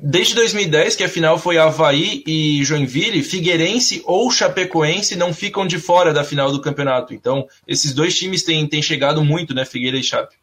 [0.00, 5.78] Desde 2010, que a final foi Havaí e Joinville, Figueirense ou Chapecoense não ficam de
[5.80, 7.12] fora da final do campeonato.
[7.12, 9.64] Então, esses dois times têm, têm chegado muito, né?
[9.64, 10.36] Figueira e Chape.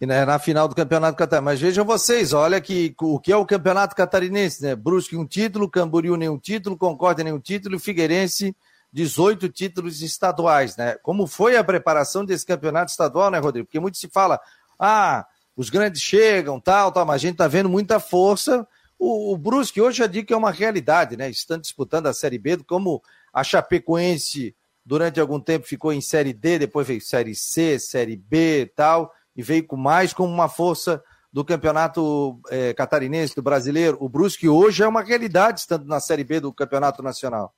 [0.00, 1.44] E na, na final do Campeonato Catarinense.
[1.44, 4.74] Mas vejam vocês, olha que o que é o Campeonato Catarinense, né?
[4.74, 8.56] Brusque um título, Camboriú nenhum título, Concórdia nenhum título e Figueirense
[8.92, 10.96] 18 títulos estaduais, né?
[11.02, 13.66] Como foi a preparação desse campeonato estadual, né, Rodrigo?
[13.66, 14.40] Porque muito se fala,
[14.78, 15.26] ah,
[15.58, 18.66] os grandes chegam, tal, tal, mas a gente tá vendo muita força.
[18.98, 21.28] O, o Brusque hoje já digo que é uma realidade, né?
[21.28, 24.56] Estão disputando a Série B, como a Chapecoense
[24.86, 29.12] durante algum tempo ficou em Série D, depois veio Série C, Série B e tal
[29.38, 31.00] e veio com mais como uma força
[31.32, 33.96] do campeonato é, catarinense, do brasileiro.
[34.00, 37.54] O Brusque hoje é uma realidade, estando na Série B do campeonato nacional.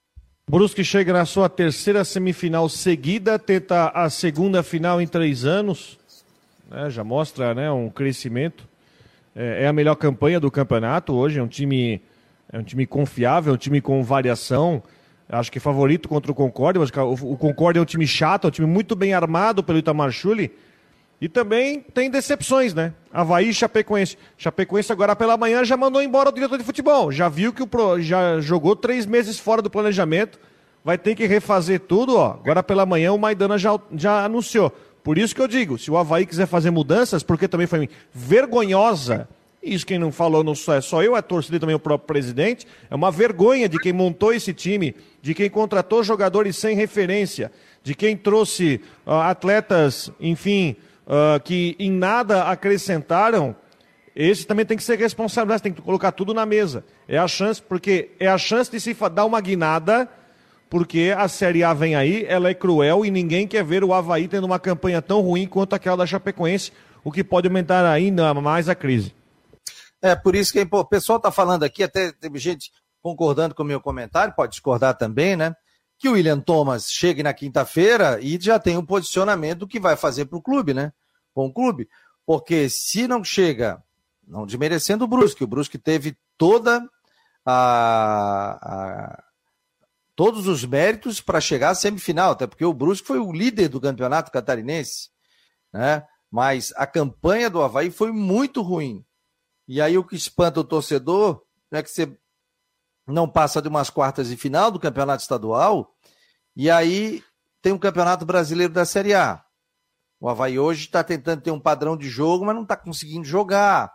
[0.47, 5.99] Brusque chega na sua terceira semifinal seguida, tenta a segunda final em três anos,
[6.71, 8.69] né, já mostra né, um crescimento.
[9.35, 12.01] É, é, a melhor campanha do campeonato hoje, é um time,
[12.53, 14.83] é um time confiável, é um time com variação.
[15.29, 16.83] Acho que favorito contra o Concórdia.
[17.23, 20.53] O Concórdia é um time chato, é um time muito bem armado pelo Itamar Chuli
[21.21, 22.95] e também tem decepções, né?
[23.13, 24.17] Havaí e Chapecoense.
[24.39, 27.13] Chapecoense agora pela manhã já mandou embora o diretor de futebol.
[27.13, 28.01] Já viu que o pro...
[28.01, 30.41] já jogou três meses fora do planejamento.
[30.83, 32.33] Vai ter que refazer tudo, ó.
[32.33, 34.75] Agora pela manhã o Maidana já, já anunciou.
[35.03, 39.29] Por isso que eu digo, se o Havaí quiser fazer mudanças, porque também foi vergonhosa.
[39.63, 42.67] Isso quem não falou não só é só eu, é torcida também o próprio presidente.
[42.91, 47.95] É uma vergonha de quem montou esse time, de quem contratou jogadores sem referência, de
[47.95, 50.77] quem trouxe uh, atletas, enfim,
[51.07, 53.55] uh, que em nada acrescentaram,
[54.17, 56.85] esse também tem que ser responsabilidade, tem que colocar tudo na mesa.
[57.07, 60.09] É a chance, porque é a chance de se dar uma guinada,
[60.71, 64.29] porque a Série A vem aí, ela é cruel e ninguém quer ver o Havaí
[64.29, 66.73] tendo uma campanha tão ruim quanto aquela da Chapecoense,
[67.05, 69.15] o que pode aumentar ainda mais a crise.
[70.01, 72.71] É, por isso que o pessoal está falando aqui, até teve gente
[73.03, 75.55] concordando com o meu comentário, pode discordar também, né?
[75.99, 79.97] Que o William Thomas chegue na quinta-feira e já tem um posicionamento do que vai
[79.97, 80.93] fazer para o clube, né?
[81.35, 81.89] com o clube,
[82.27, 83.83] porque se não chega,
[84.27, 86.83] não desmerecendo o Brusque, o Brusque teve toda
[87.45, 89.25] a, a
[90.21, 93.81] todos os méritos para chegar à semifinal, até porque o Brusque foi o líder do
[93.81, 95.09] campeonato catarinense,
[95.73, 96.07] né?
[96.31, 99.03] Mas a campanha do Havaí foi muito ruim.
[99.67, 101.43] E aí o que espanta o torcedor
[101.73, 102.15] é que você
[103.07, 105.97] não passa de umas quartas de final do campeonato estadual,
[106.55, 107.25] e aí
[107.63, 109.43] tem um campeonato brasileiro da Série A.
[110.21, 113.91] O Havaí hoje está tentando ter um padrão de jogo, mas não está conseguindo jogar.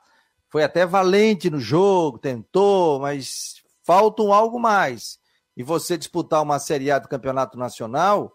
[0.50, 5.24] Foi até valente no jogo, tentou, mas falta um algo mais.
[5.56, 8.34] E você disputar uma Série A do Campeonato Nacional,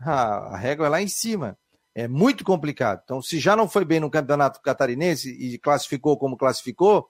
[0.00, 1.58] a, regra é lá em cima.
[1.94, 3.00] É muito complicado.
[3.04, 7.08] Então, se já não foi bem no Campeonato Catarinense e classificou como classificou,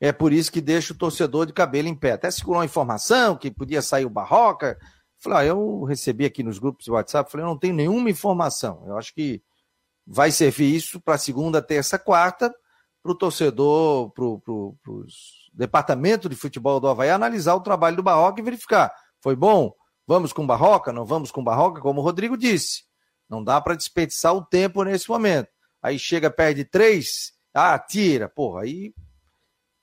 [0.00, 2.12] é por isso que deixa o torcedor de cabelo em pé.
[2.12, 4.78] Até circulou uma informação que podia sair o Barroca,
[5.20, 8.82] Falei, ah, eu recebi aqui nos grupos de WhatsApp, falei, eu não tenho nenhuma informação.
[8.86, 9.42] Eu acho que
[10.06, 12.52] vai servir isso para segunda, terça, quarta,
[13.02, 15.06] para o torcedor, para o
[15.52, 18.92] departamento de futebol do Havaí analisar o trabalho do Barroca e verificar.
[19.20, 19.72] Foi bom?
[20.06, 20.92] Vamos com Barroca?
[20.92, 21.80] Não vamos com Barroca?
[21.80, 22.84] Como o Rodrigo disse.
[23.28, 25.48] Não dá para desperdiçar o tempo nesse momento.
[25.82, 28.28] Aí chega, perde três, ah, tira.
[28.28, 28.92] Porra, aí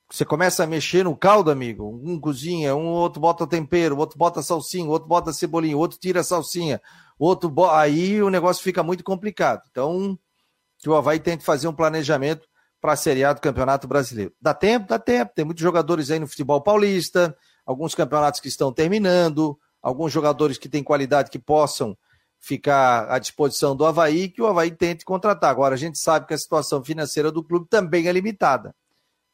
[0.09, 1.99] você começa a mexer no caldo, amigo.
[2.03, 6.81] Um cozinha, um outro bota tempero, outro bota salsinha, outro bota cebolinha, outro tira salsinha,
[7.19, 7.69] outro bo...
[7.69, 9.61] aí o negócio fica muito complicado.
[9.69, 10.17] Então,
[10.77, 12.47] que o Havaí tente fazer um planejamento
[12.79, 14.33] para a Série A do Campeonato Brasileiro.
[14.41, 14.87] Dá tempo?
[14.87, 15.31] Dá tempo.
[15.35, 20.69] Tem muitos jogadores aí no futebol paulista, alguns campeonatos que estão terminando, alguns jogadores que
[20.69, 21.97] têm qualidade que possam
[22.39, 25.49] ficar à disposição do Havaí, que o Havaí tente contratar.
[25.49, 28.75] Agora, a gente sabe que a situação financeira do clube também é limitada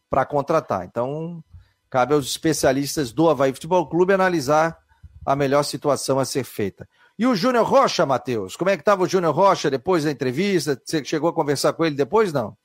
[0.10, 0.86] para contratar.
[0.86, 1.44] Então,
[1.90, 4.78] cabe aos especialistas do Havaí Futebol Clube analisar
[5.26, 6.88] a melhor situação a ser feita.
[7.18, 8.56] E o Júnior Rocha, Matheus?
[8.56, 10.80] Como é que estava o Júnior Rocha depois da entrevista?
[10.84, 12.58] Você chegou a conversar com ele depois, não?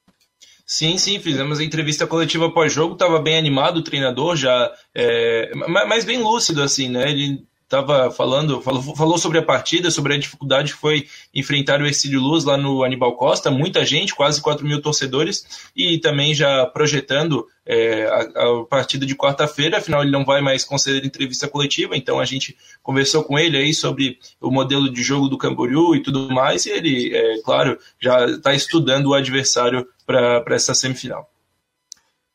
[0.71, 6.05] Sim, sim, fizemos a entrevista coletiva pós-jogo, estava bem animado o treinador, já, é, mas
[6.05, 7.11] bem lúcido, assim, né?
[7.11, 11.87] Ele estava falando, falou, falou sobre a partida, sobre a dificuldade que foi enfrentar o
[11.87, 16.65] Exílio Luz lá no Anibal Costa, muita gente, quase 4 mil torcedores, e também já
[16.65, 21.95] projetando é, a, a, partida de quarta-feira, afinal ele não vai mais conceder entrevista coletiva,
[21.95, 26.03] então a gente conversou com ele aí sobre o modelo de jogo do Camboriú e
[26.03, 31.31] tudo mais, e ele, é, claro, já está estudando o adversário para essa semifinal.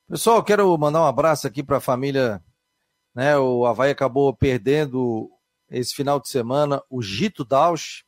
[0.08, 2.40] Pessoal, quero mandar um abraço aqui para a família.
[3.14, 5.30] Né, o Havaí acabou perdendo
[5.70, 8.04] esse final de semana o Gito Dausch.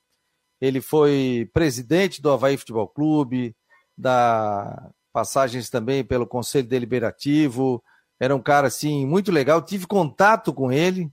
[0.59, 3.55] Ele foi presidente do Havaí Futebol Clube,
[3.97, 7.81] da passagens também pelo Conselho Deliberativo.
[8.19, 9.61] Era um cara assim muito legal.
[9.61, 11.09] Tive contato com ele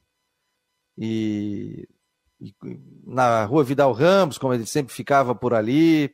[0.98, 1.88] e,
[2.40, 2.52] e
[3.04, 6.12] na Rua Vidal Ramos, como ele sempre ficava por ali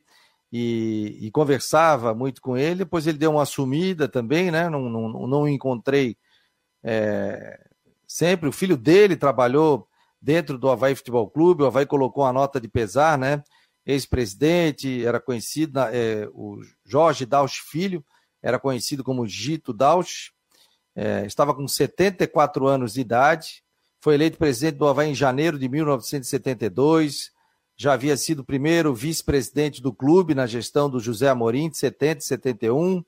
[0.53, 2.81] e, e, conversava muito com ele.
[2.81, 4.69] Depois ele deu uma sumida também, né?
[4.69, 6.17] Não, não, não encontrei
[6.83, 7.68] é,
[8.09, 8.49] sempre.
[8.49, 9.87] O filho dele trabalhou
[10.21, 11.63] dentro do Havaí Futebol Clube.
[11.63, 13.45] O Havaí colocou uma nota de pesar, né?
[13.87, 18.05] Ex-presidente, era conhecido, é, o Jorge Dausch Filho,
[18.43, 20.31] era conhecido como Gito Dausch,
[20.95, 23.63] é, estava com 74 anos de idade,
[23.99, 27.33] foi eleito presidente do Havaí em janeiro de 1972
[27.81, 32.25] já havia sido primeiro vice-presidente do clube na gestão do José Amorim, de 70 e
[32.25, 33.05] 71,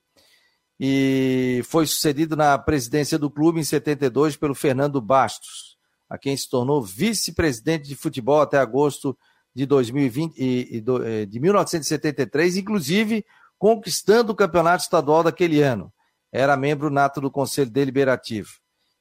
[0.83, 5.76] e foi sucedido na presidência do clube em 72 pelo Fernando Bastos,
[6.09, 9.14] a quem se tornou vice-presidente de futebol até agosto
[9.55, 13.26] de 2020 e, e eh, de 1973, inclusive
[13.59, 15.93] conquistando o campeonato estadual daquele ano.
[16.33, 18.49] Era membro nato do Conselho Deliberativo.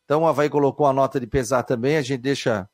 [0.04, 2.68] Então o Havaí colocou a nota de pesar também, a gente deixa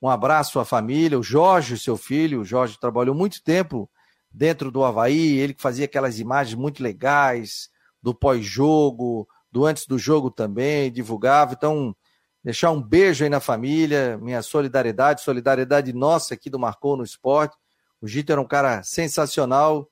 [0.00, 2.40] um abraço à família, o Jorge, seu filho.
[2.40, 3.90] O Jorge trabalhou muito tempo
[4.30, 7.68] dentro do Havaí, ele que fazia aquelas imagens muito legais
[8.02, 11.54] do pós-jogo, do antes do jogo também, divulgava.
[11.54, 11.94] Então,
[12.42, 17.56] deixar um beijo aí na família, minha solidariedade, solidariedade nossa aqui do Marcou no Esporte.
[18.00, 19.90] O Gito era um cara sensacional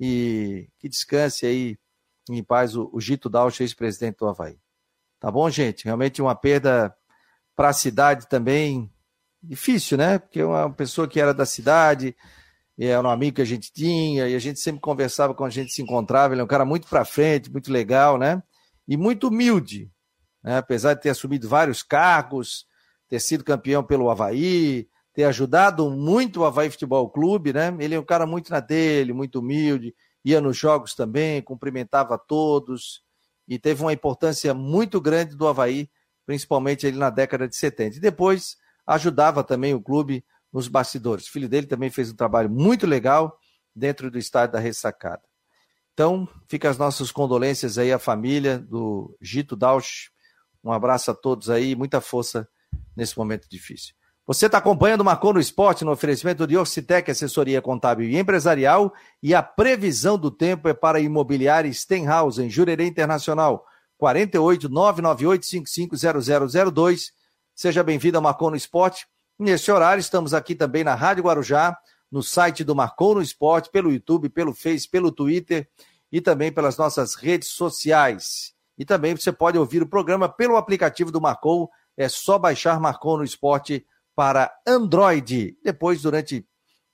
[0.00, 1.78] e que descanse aí
[2.28, 4.58] em paz o, o Gito Dauch, ex-presidente do Havaí.
[5.20, 5.84] Tá bom, gente?
[5.84, 6.92] Realmente uma perda
[7.54, 8.90] para a cidade também,
[9.42, 10.18] difícil, né?
[10.18, 12.16] Porque é uma pessoa que era da cidade,
[12.78, 15.72] era um amigo que a gente tinha, e a gente sempre conversava quando a gente
[15.72, 16.34] se encontrava.
[16.34, 18.42] Ele é um cara muito para frente, muito legal, né?
[18.88, 19.90] E muito humilde,
[20.42, 20.58] né?
[20.58, 22.66] apesar de ter assumido vários cargos,
[23.08, 27.74] ter sido campeão pelo Havaí, ter ajudado muito o Havaí Futebol Clube, né?
[27.78, 29.94] Ele é um cara muito na dele, muito humilde,
[30.24, 33.02] ia nos jogos também, cumprimentava todos
[33.46, 35.90] e teve uma importância muito grande do Havaí,
[36.24, 37.96] principalmente ali na década de 70.
[37.96, 38.56] E depois
[38.86, 41.26] ajudava também o clube nos bastidores.
[41.26, 43.38] O filho dele também fez um trabalho muito legal
[43.74, 45.22] dentro do estádio da Ressacada.
[45.92, 50.10] Então, fica as nossas condolências aí à família do Gito Dausch.
[50.62, 52.48] Um abraço a todos aí, muita força
[52.96, 53.94] nesse momento difícil.
[54.26, 58.92] Você está acompanhando o Marcou no Esporte no oferecimento de Orcitec, assessoria contábil e empresarial,
[59.22, 63.66] e a previsão do tempo é para imobiliária Stenhouse, em Jurerê Internacional,
[63.98, 67.12] 48 998 550002
[67.54, 69.06] Seja bem-vindo ao Marcou no Esporte.
[69.38, 71.76] Nesse horário, estamos aqui também na Rádio Guarujá,
[72.10, 75.68] no site do Marcou no Esporte, pelo YouTube, pelo Face, pelo Twitter
[76.10, 78.52] e também pelas nossas redes sociais.
[78.78, 83.16] E também você pode ouvir o programa pelo aplicativo do Marcou, é só baixar Marcou
[83.16, 85.56] no Esporte para Android.
[85.64, 86.46] Depois, durante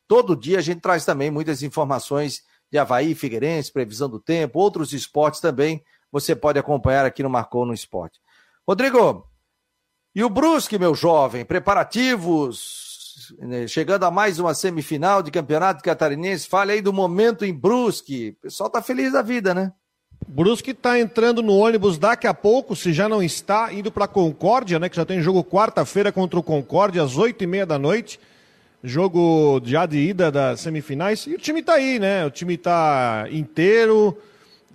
[0.06, 4.58] todo o dia, a gente traz também muitas informações de Havaí, Figueirense, previsão do tempo,
[4.58, 8.20] outros esportes também, você pode acompanhar aqui no Marcou no Esporte.
[8.66, 9.27] Rodrigo,
[10.14, 16.48] e o Brusque, meu jovem, preparativos, né, chegando a mais uma semifinal de campeonato catarinense.
[16.48, 18.36] Fale aí do momento em Brusque.
[18.38, 19.72] O pessoal tá feliz da vida, né?
[20.26, 24.78] Brusque está entrando no ônibus daqui a pouco, se já não está, indo para Concórdia,
[24.78, 24.88] né?
[24.88, 28.18] Que já tem jogo quarta-feira contra o Concórdia, às oito e meia da noite.
[28.82, 31.26] Jogo já de ida das semifinais.
[31.26, 32.24] E o time está aí, né?
[32.26, 34.16] O time está inteiro,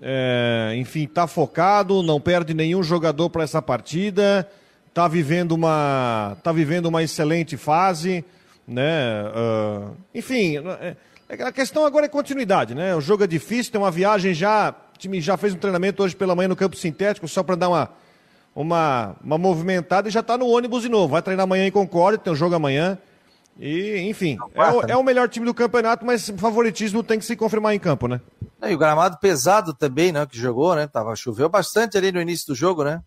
[0.02, 4.48] é, enfim, está focado, não perde nenhum jogador para essa partida
[4.94, 8.24] está vivendo uma tá vivendo uma excelente fase,
[8.68, 9.24] né?
[9.26, 10.96] Uh, enfim, é,
[11.44, 12.96] a questão agora é continuidade, né?
[12.96, 16.16] O jogo é difícil, tem uma viagem já, o time já fez um treinamento hoje
[16.16, 17.90] pela manhã no campo sintético só para dar uma
[18.56, 21.08] uma, uma movimentada e já está no ônibus de novo.
[21.08, 23.00] Vai treinar amanhã em Concórdia, tem um jogo amanhã.
[23.60, 27.26] E, enfim, é o, é o, melhor time do campeonato, mas o favoritismo tem que
[27.26, 28.22] se confirmar em campo, né?
[28.64, 30.24] E o gramado pesado também, né?
[30.28, 30.86] Que jogou, né?
[30.86, 33.02] Tava, choveu bastante ali no início do jogo, né?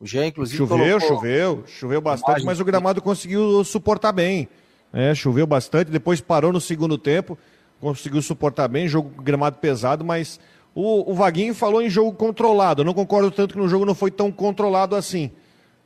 [0.00, 0.58] O Jean, inclusive.
[0.58, 4.48] Choveu, choveu, choveu bastante, mas o gramado conseguiu suportar bem.
[4.92, 7.36] É, choveu bastante, depois parou no segundo tempo,
[7.80, 10.38] conseguiu suportar bem, jogo gramado pesado, mas
[10.74, 12.82] o, o Vaguinho falou em jogo controlado.
[12.82, 15.32] Eu não concordo tanto que no jogo não foi tão controlado assim.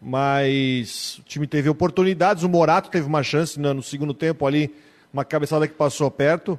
[0.00, 4.74] Mas o time teve oportunidades, o Morato teve uma chance né, no segundo tempo ali,
[5.12, 6.58] uma cabeçada que passou perto.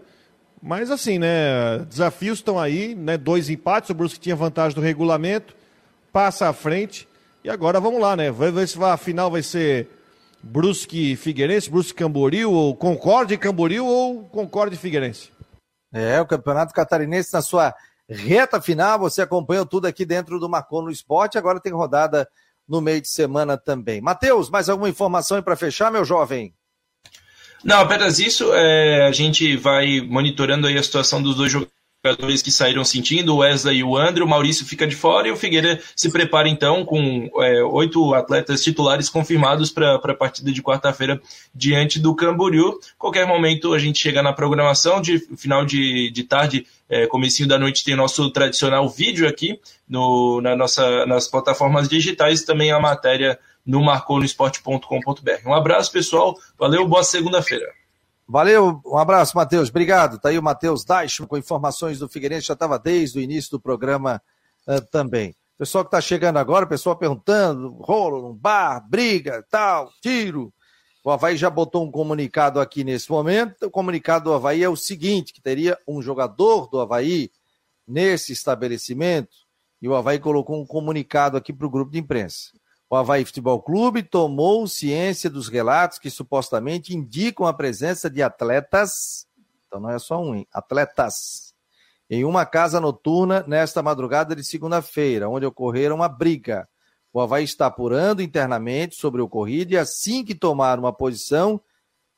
[0.62, 1.80] Mas assim, né?
[1.88, 3.18] Desafios estão aí, né?
[3.18, 5.56] Dois empates, o Brusque tinha vantagem do regulamento,
[6.12, 7.08] passa à frente.
[7.44, 8.32] E agora vamos lá, né?
[8.32, 9.90] Vai ver se a final vai ser
[10.42, 15.30] Brusque Figueirense, Brusque Camboriú, ou Concorde Camboriú ou Concorde Figueirense.
[15.94, 17.76] É, o Campeonato Catarinense na sua
[18.10, 18.98] reta final.
[19.00, 21.38] Você acompanhou tudo aqui dentro do Marcou no Esporte.
[21.38, 22.28] Agora tem rodada
[22.68, 24.00] no meio de semana também.
[24.00, 26.54] Matheus, mais alguma informação aí para fechar, meu jovem?
[27.62, 28.54] Não, apenas isso.
[28.54, 33.34] É, a gente vai monitorando aí a situação dos dois jogadores jogadores que saíram sentindo,
[33.34, 36.50] o Wesley e o André, o Maurício fica de fora e o Figueira se prepara
[36.50, 41.22] então com é, oito atletas titulares confirmados para a partida de quarta-feira
[41.56, 42.78] diante do Camboriú.
[42.98, 47.58] Qualquer momento a gente chega na programação, de final de, de tarde, é, comecinho da
[47.58, 53.40] noite tem nosso tradicional vídeo aqui no, na nossa, nas plataformas digitais também a matéria
[53.66, 55.48] no marconosport.com.br.
[55.48, 56.38] Um abraço, pessoal.
[56.60, 57.83] Valeu, boa segunda-feira.
[58.28, 59.70] Valeu, um abraço, Matheus.
[59.70, 60.20] Obrigado.
[60.20, 63.60] Tá aí o Matheus Deichmann com informações do Figueirense, já estava desde o início do
[63.60, 64.22] programa
[64.68, 65.36] uh, também.
[65.58, 70.54] Pessoal que está chegando agora, pessoal perguntando, rolo no bar, briga, tal, tiro.
[71.04, 73.66] O Havaí já botou um comunicado aqui nesse momento.
[73.66, 77.30] O comunicado do Havaí é o seguinte: que teria um jogador do Havaí
[77.86, 79.36] nesse estabelecimento,
[79.82, 82.52] e o Havaí colocou um comunicado aqui para o grupo de imprensa.
[82.94, 89.26] O Havaí Futebol Clube tomou ciência dos relatos que supostamente indicam a presença de atletas,
[89.66, 90.48] então não é só um, hein?
[90.54, 91.56] atletas,
[92.08, 96.70] em uma casa noturna nesta madrugada de segunda-feira, onde ocorreram uma briga.
[97.12, 101.60] O Havaí está apurando internamente sobre o ocorrido e assim que tomar uma posição,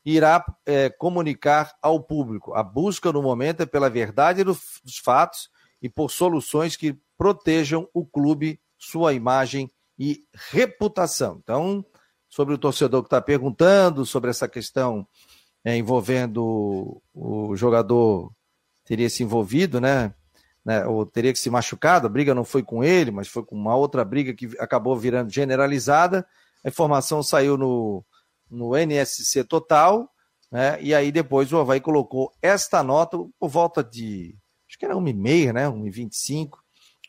[0.04, 2.52] irá é, comunicar ao público.
[2.52, 5.48] A busca no momento é pela verdade dos fatos
[5.80, 11.40] e por soluções que protejam o clube, sua imagem e reputação.
[11.42, 11.84] Então,
[12.28, 15.06] sobre o torcedor que está perguntando sobre essa questão
[15.64, 18.32] é, envolvendo o jogador
[18.84, 20.14] teria se envolvido, né?
[20.64, 20.84] né?
[20.86, 23.76] Ou teria que se machucado, a briga não foi com ele, mas foi com uma
[23.76, 26.26] outra briga que acabou virando generalizada.
[26.64, 28.04] A informação saiu no,
[28.50, 30.08] no NSC Total,
[30.50, 30.80] né?
[30.80, 34.36] E aí depois o Havaí colocou esta nota por volta de,
[34.68, 35.68] acho que era 1,5, né?
[35.68, 36.58] 1,25.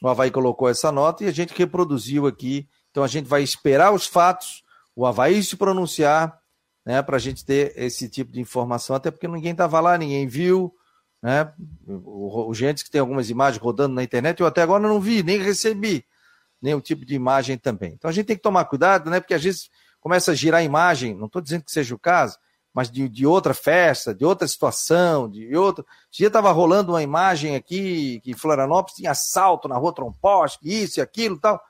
[0.01, 2.67] O Havaí colocou essa nota e a gente reproduziu aqui
[2.97, 4.63] então a gente vai esperar os fatos,
[4.95, 6.35] o Havaí se pronunciar,
[6.83, 10.25] né, para a gente ter esse tipo de informação, até porque ninguém estava lá, ninguém
[10.25, 10.73] viu,
[11.21, 11.53] né?
[11.85, 15.21] O, o, gente que tem algumas imagens rodando na internet, eu até agora não vi,
[15.21, 16.03] nem recebi
[16.59, 17.93] nenhum tipo de imagem também.
[17.93, 19.19] Então a gente tem que tomar cuidado, né?
[19.19, 19.69] Porque às vezes
[19.99, 22.35] começa a girar imagem, não estou dizendo que seja o caso,
[22.73, 25.85] mas de, de outra festa, de outra situação, de outra.
[26.09, 30.99] Dia estava rolando uma imagem aqui que em Florianópolis tinha assalto na rua Tromposte, isso
[30.99, 31.61] e aquilo tal.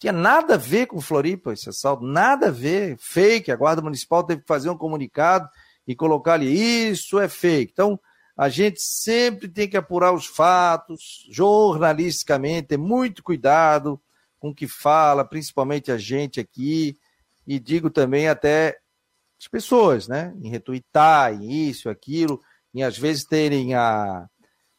[0.00, 2.96] Tinha nada a ver com Floripa esse assalto, nada a ver.
[2.98, 5.46] Fake, a Guarda Municipal teve que fazer um comunicado
[5.86, 7.70] e colocar ali, isso é fake.
[7.70, 8.00] Então,
[8.34, 14.00] a gente sempre tem que apurar os fatos, jornalisticamente, ter muito cuidado
[14.38, 16.96] com o que fala, principalmente a gente aqui,
[17.46, 18.78] e digo também até
[19.38, 20.32] as pessoas, né?
[20.40, 22.40] Em retuitar, em isso, aquilo,
[22.72, 24.26] em às vezes terem a,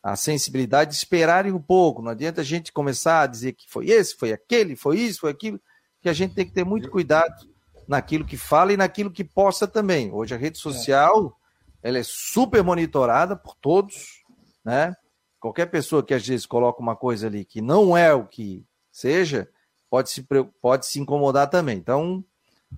[0.04, 2.02] a sensibilidade de esperarem um pouco.
[2.02, 5.32] Não adianta a gente começar a dizer que foi esse, foi aquele, foi isso, foi
[5.32, 5.60] aquilo,
[6.02, 7.48] que a gente tem que ter muito cuidado
[7.88, 10.12] naquilo que fala e naquilo que possa também.
[10.12, 11.38] Hoje a rede social,
[11.84, 14.24] ela é super monitorada por todos,
[14.64, 14.96] né?
[15.40, 19.50] Qualquer pessoa que às vezes coloca uma coisa ali que não é o que seja,
[19.90, 20.26] pode se,
[20.62, 21.78] pode se incomodar também.
[21.78, 22.24] Então,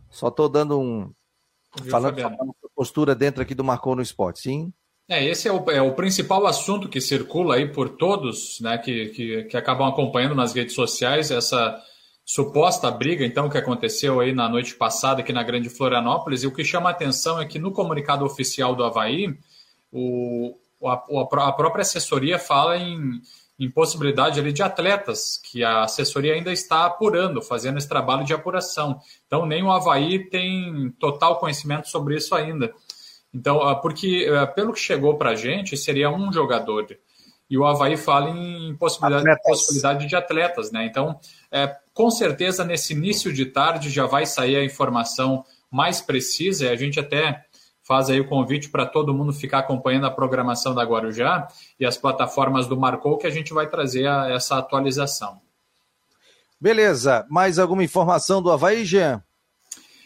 [0.09, 1.13] só estou dando um.
[1.81, 4.73] Viu, falando, falando postura dentro aqui do Marcou no Esporte, sim?
[5.09, 9.07] É, esse é o, é o principal assunto que circula aí por todos, né, que,
[9.09, 11.77] que, que acabam acompanhando nas redes sociais, essa
[12.25, 16.53] suposta briga, então, que aconteceu aí na noite passada aqui na Grande Florianópolis, e o
[16.53, 19.37] que chama a atenção é que no comunicado oficial do Havaí,
[19.91, 20.93] o, a,
[21.47, 23.21] a própria assessoria fala em,
[23.59, 28.33] em possibilidade ali de atletas, que a assessoria ainda está apurando, fazendo esse trabalho de
[28.33, 28.99] apuração.
[29.27, 32.73] Então, nem o Havaí tem total conhecimento sobre isso ainda.
[33.33, 36.85] Então, ah, porque ah, pelo que chegou para a gente, seria um jogador.
[37.49, 40.85] E o Havaí fala em possibilidade, possibilidade de atletas, né?
[40.85, 41.19] Então,
[41.51, 46.65] é, com certeza, nesse início de tarde já vai sair a informação mais precisa.
[46.65, 47.45] E a gente até
[47.83, 51.47] faz aí o convite para todo mundo ficar acompanhando a programação da Guarujá
[51.79, 55.41] e as plataformas do Marcou, que a gente vai trazer a, essa atualização.
[56.59, 57.25] Beleza.
[57.29, 59.21] Mais alguma informação do Havaí, Jean?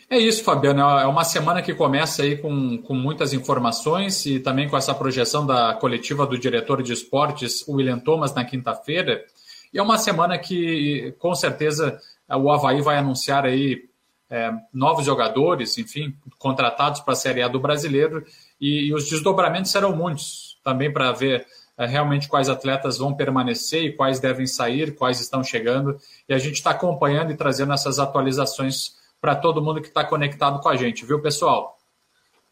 [0.09, 0.81] É isso, Fabiano.
[0.81, 5.45] É uma semana que começa aí com, com muitas informações e também com essa projeção
[5.45, 9.25] da coletiva do diretor de esportes, William Thomas, na quinta-feira.
[9.73, 11.99] E é uma semana que, com certeza,
[12.29, 13.83] o Havaí vai anunciar aí
[14.29, 18.23] é, novos jogadores, enfim, contratados para a Série A do Brasileiro.
[18.61, 21.45] E, e os desdobramentos serão muitos também para ver
[21.77, 25.97] é, realmente quais atletas vão permanecer e quais devem sair, quais estão chegando.
[26.29, 30.59] E a gente está acompanhando e trazendo essas atualizações para todo mundo que está conectado
[30.59, 31.77] com a gente, viu, pessoal?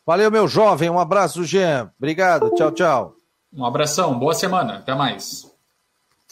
[0.06, 0.90] Valeu, meu jovem.
[0.90, 1.92] Um abraço, Jean.
[1.98, 2.52] Obrigado.
[2.52, 3.16] Tchau, tchau.
[3.52, 4.18] Um abração.
[4.18, 4.78] Boa semana.
[4.78, 5.52] Até mais.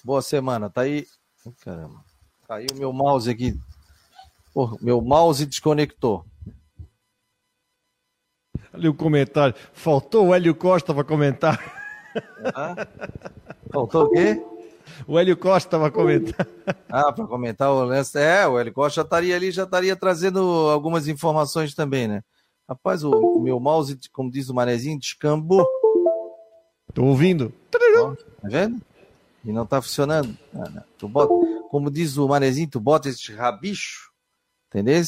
[0.03, 0.69] Boa semana.
[0.69, 1.07] Tá aí.
[1.61, 2.03] Caramba.
[2.47, 3.59] Tá aí o meu mouse aqui.
[4.53, 6.23] Porra, meu mouse desconectou.
[8.71, 9.55] Ali o comentário.
[9.73, 11.59] Faltou o Hélio Costa para comentar.
[12.53, 12.75] Ah?
[13.71, 14.43] Faltou o quê?
[15.07, 16.47] O Hélio Costa para comentar.
[16.89, 18.17] Ah, para comentar o lance.
[18.17, 22.21] É, o Hélio Costa já estaria ali, já estaria trazendo algumas informações também, né?
[22.67, 25.67] Rapaz, o meu mouse, como diz o manezinho, descambou.
[26.93, 27.53] Tô ouvindo.
[27.97, 28.81] Ó, tá vendo?
[29.43, 30.37] E não tá funcionando.
[30.53, 30.83] Ah, não.
[30.97, 31.33] Tu bota,
[31.69, 34.11] como diz o manezinho, tu bota esse rabicho,
[34.67, 35.01] entendeu?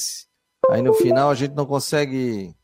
[0.70, 2.56] Aí no final a gente não consegue.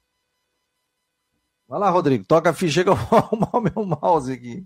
[1.67, 4.65] Vai lá, Rodrigo, toca a ficha que eu vou arrumar o meu mouse aqui.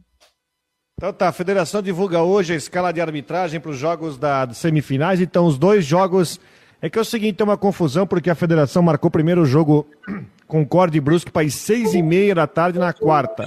[0.98, 5.20] Então tá, a federação divulga hoje a escala de arbitragem para os jogos da semifinais.
[5.20, 6.40] Então, os dois jogos.
[6.82, 9.86] É que é o seguinte, tem uma confusão, porque a federação marcou primeiro o jogo
[10.48, 13.44] Concorde Brusque para as seis e meia da tarde na quarta.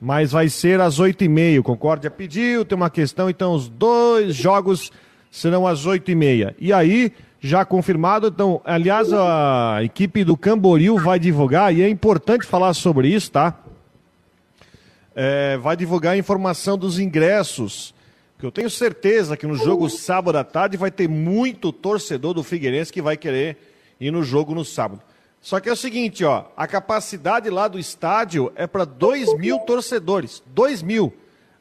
[0.00, 1.60] Mas vai ser às oito e meia.
[1.60, 4.92] Concórdia pediu, tem uma questão, então os dois jogos
[5.28, 6.54] serão às oito e meia.
[6.56, 12.46] E aí, já confirmado, então, aliás, a equipe do Camboriú vai divulgar, e é importante
[12.46, 13.65] falar sobre isso, tá?
[15.16, 17.94] É, vai divulgar a informação dos ingressos.
[18.38, 22.42] Que eu tenho certeza que no jogo sábado à tarde vai ter muito torcedor do
[22.42, 23.56] Figueirense que vai querer
[23.98, 25.00] ir no jogo no sábado.
[25.40, 29.58] Só que é o seguinte, ó, a capacidade lá do estádio é para 2 mil
[29.60, 30.42] torcedores.
[30.48, 31.14] 2 mil.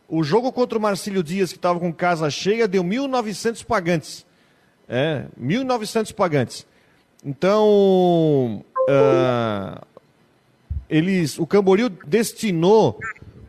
[0.10, 4.26] O jogo contra o Marcílio Dias, que estava com casa cheia, deu 1.900 pagantes.
[4.89, 6.68] É, 1.900 pagantes.
[7.24, 9.86] Então, uh,
[10.89, 12.99] eles, o Camboriú destinou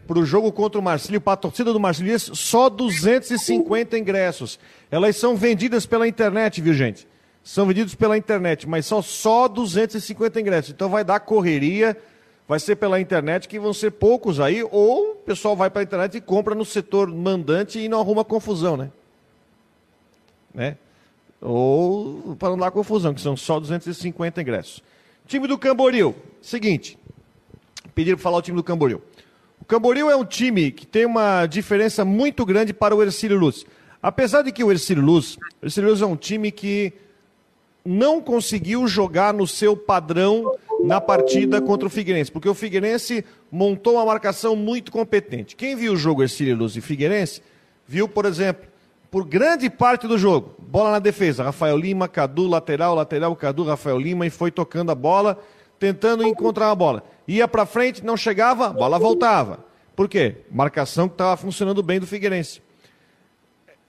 [0.07, 4.59] para o jogo contra o Marcílio, para a torcida do Marcílio, só 250 ingressos.
[4.90, 7.07] Elas são vendidas pela internet, viu, gente?
[7.42, 10.70] São vendidos pela internet, mas são só 250 ingressos.
[10.70, 11.96] Então vai dar correria,
[12.48, 15.84] vai ser pela internet, que vão ser poucos aí, ou o pessoal vai para a
[15.84, 18.90] internet e compra no setor mandante e não arruma confusão, né?
[20.54, 20.76] né?
[21.40, 24.82] Ou para não dar confusão, que são só 250 ingressos.
[25.26, 26.98] Time do Camboriú, seguinte.
[27.94, 29.02] Pediram para falar o time do Camboriú.
[29.61, 33.64] O Camboriú é um time que tem uma diferença muito grande para o Ercílio Luz.
[34.02, 36.92] Apesar de que o Ercílio Luz, o Ercílio Luz é um time que
[37.84, 40.54] não conseguiu jogar no seu padrão
[40.84, 45.57] na partida contra o Figueirense, porque o Figueirense montou uma marcação muito competente.
[45.57, 47.42] Quem viu o jogo Ercílio Luz e Figueirense,
[47.86, 48.68] viu, por exemplo,
[49.11, 53.98] por grande parte do jogo, bola na defesa, Rafael Lima, Cadu, lateral, lateral, Cadu, Rafael
[53.98, 55.38] Lima, e foi tocando a bola,
[55.78, 59.64] tentando encontrar a bola ia para frente, não chegava, a bola voltava.
[59.95, 60.37] Por quê?
[60.51, 62.61] Marcação que estava funcionando bem do Figueirense.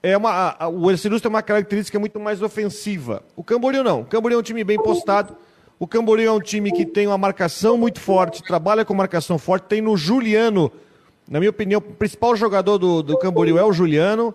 [0.02, 3.22] É uma, a, o Ercilus tem uma característica muito mais ofensiva.
[3.36, 4.02] O Camboriú não.
[4.02, 5.36] O Camboriú é um time bem postado.
[5.78, 9.64] O Camboriú é um time que tem uma marcação muito forte, trabalha com marcação forte.
[9.64, 10.72] Tem no Juliano,
[11.28, 14.34] na minha opinião, o principal jogador do, do Camboriú é o Juliano.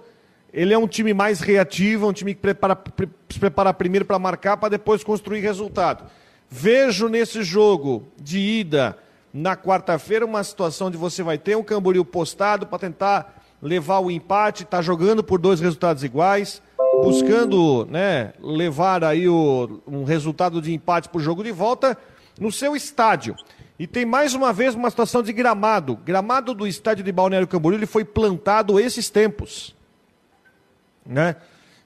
[0.54, 4.20] Ele é um time mais reativo, um time que prepara, pre, se prepara primeiro para
[4.20, 6.04] marcar, para depois construir resultado.
[6.56, 8.95] Vejo nesse jogo de ida
[9.34, 14.12] na quarta-feira uma situação de você vai ter um Camboriú postado para tentar levar o
[14.12, 16.62] empate, está jogando por dois resultados iguais,
[17.01, 21.97] buscando né, levar aí o, um resultado de empate para o jogo de volta
[22.39, 23.36] no seu estádio.
[23.80, 25.95] E tem mais uma vez uma situação de gramado.
[26.06, 29.76] Gramado do estádio de Balneário Camboriú ele foi plantado esses tempos.
[31.04, 31.36] Né?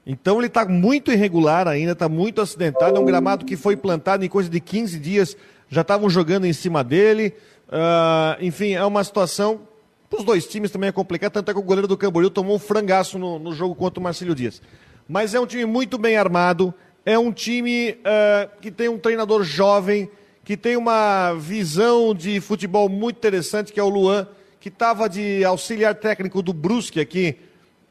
[0.09, 2.95] Então ele está muito irregular ainda, está muito acidentado.
[2.95, 5.35] É um gramado que foi plantado em coisa de 15 dias,
[5.67, 7.33] já estavam jogando em cima dele.
[7.67, 9.67] Uh, enfim, é uma situação.
[10.09, 12.55] Para os dois times também é complicado, tanto é que o goleiro do Camboriú tomou
[12.55, 14.61] um frangaço no, no jogo contra o Marcílio Dias.
[15.09, 16.73] Mas é um time muito bem armado,
[17.05, 20.09] é um time uh, que tem um treinador jovem,
[20.45, 24.25] que tem uma visão de futebol muito interessante, que é o Luan,
[24.61, 27.37] que estava de auxiliar técnico do Brusque aqui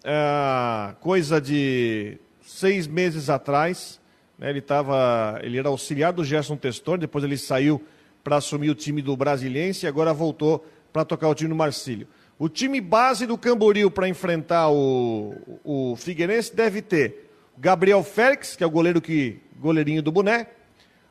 [0.06, 4.00] é, coisa de seis meses atrás.
[4.38, 7.84] Né, ele, tava, ele era auxiliar do Gerson Testor, depois ele saiu
[8.22, 12.06] para assumir o time do Brasiliense e agora voltou para tocar o time do Marcílio.
[12.38, 15.34] O time base do Camboriú para enfrentar o,
[15.64, 20.46] o Figueirense deve ter Gabriel Félix, que é o goleiro que goleirinho do boné,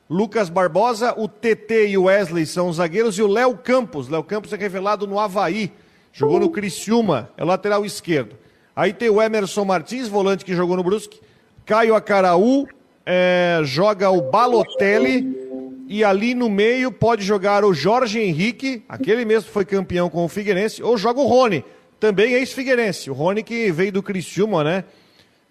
[0.08, 4.08] Lucas Barbosa, o TT e o Wesley são os zagueiros e o Léo Campos.
[4.08, 5.74] Léo Campos é revelado no Havaí,
[6.14, 8.38] jogou no Criciúma, é lateral esquerdo.
[8.76, 11.22] Aí tem o Emerson Martins, volante que jogou no Brusque.
[11.66, 12.68] Caio Acaraú,
[13.06, 15.46] é, joga o Balotelli.
[15.88, 20.26] E ali no meio pode jogar o Jorge Henrique, aquele mesmo que foi campeão com
[20.26, 21.64] o Figueirense, ou joga o Rony,
[22.00, 23.12] também ex-Figueirense.
[23.12, 24.84] O Rony que veio do Criciúma, né?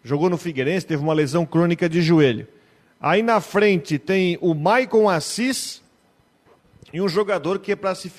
[0.03, 2.49] Jogou no Figueirense, teve uma lesão crônica de joelho.
[3.01, 5.81] Aí na frente tem o Maicon Assis
[6.93, 8.11] e um jogador que é para se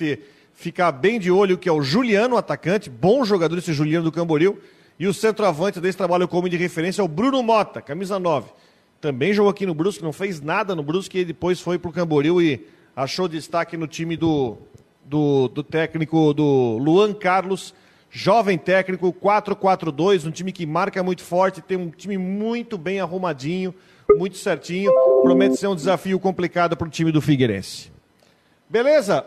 [0.54, 4.58] ficar bem de olho, que é o Juliano, atacante, bom jogador esse Juliano do Camboriú
[4.98, 8.50] E o centroavante desse trabalho como de referência é o Bruno Mota, camisa 9.
[9.00, 11.92] Também jogou aqui no Brusque, não fez nada no Brusque e depois foi para o
[11.92, 14.56] Camboriú e achou destaque no time do,
[15.04, 17.74] do, do técnico do Luan Carlos,
[18.10, 23.74] jovem técnico, 4-4-2, um time que marca muito forte, tem um time muito bem arrumadinho,
[24.16, 24.90] muito certinho.
[25.22, 27.92] Promete ser um desafio complicado para o time do Figueirense.
[28.68, 29.24] Beleza?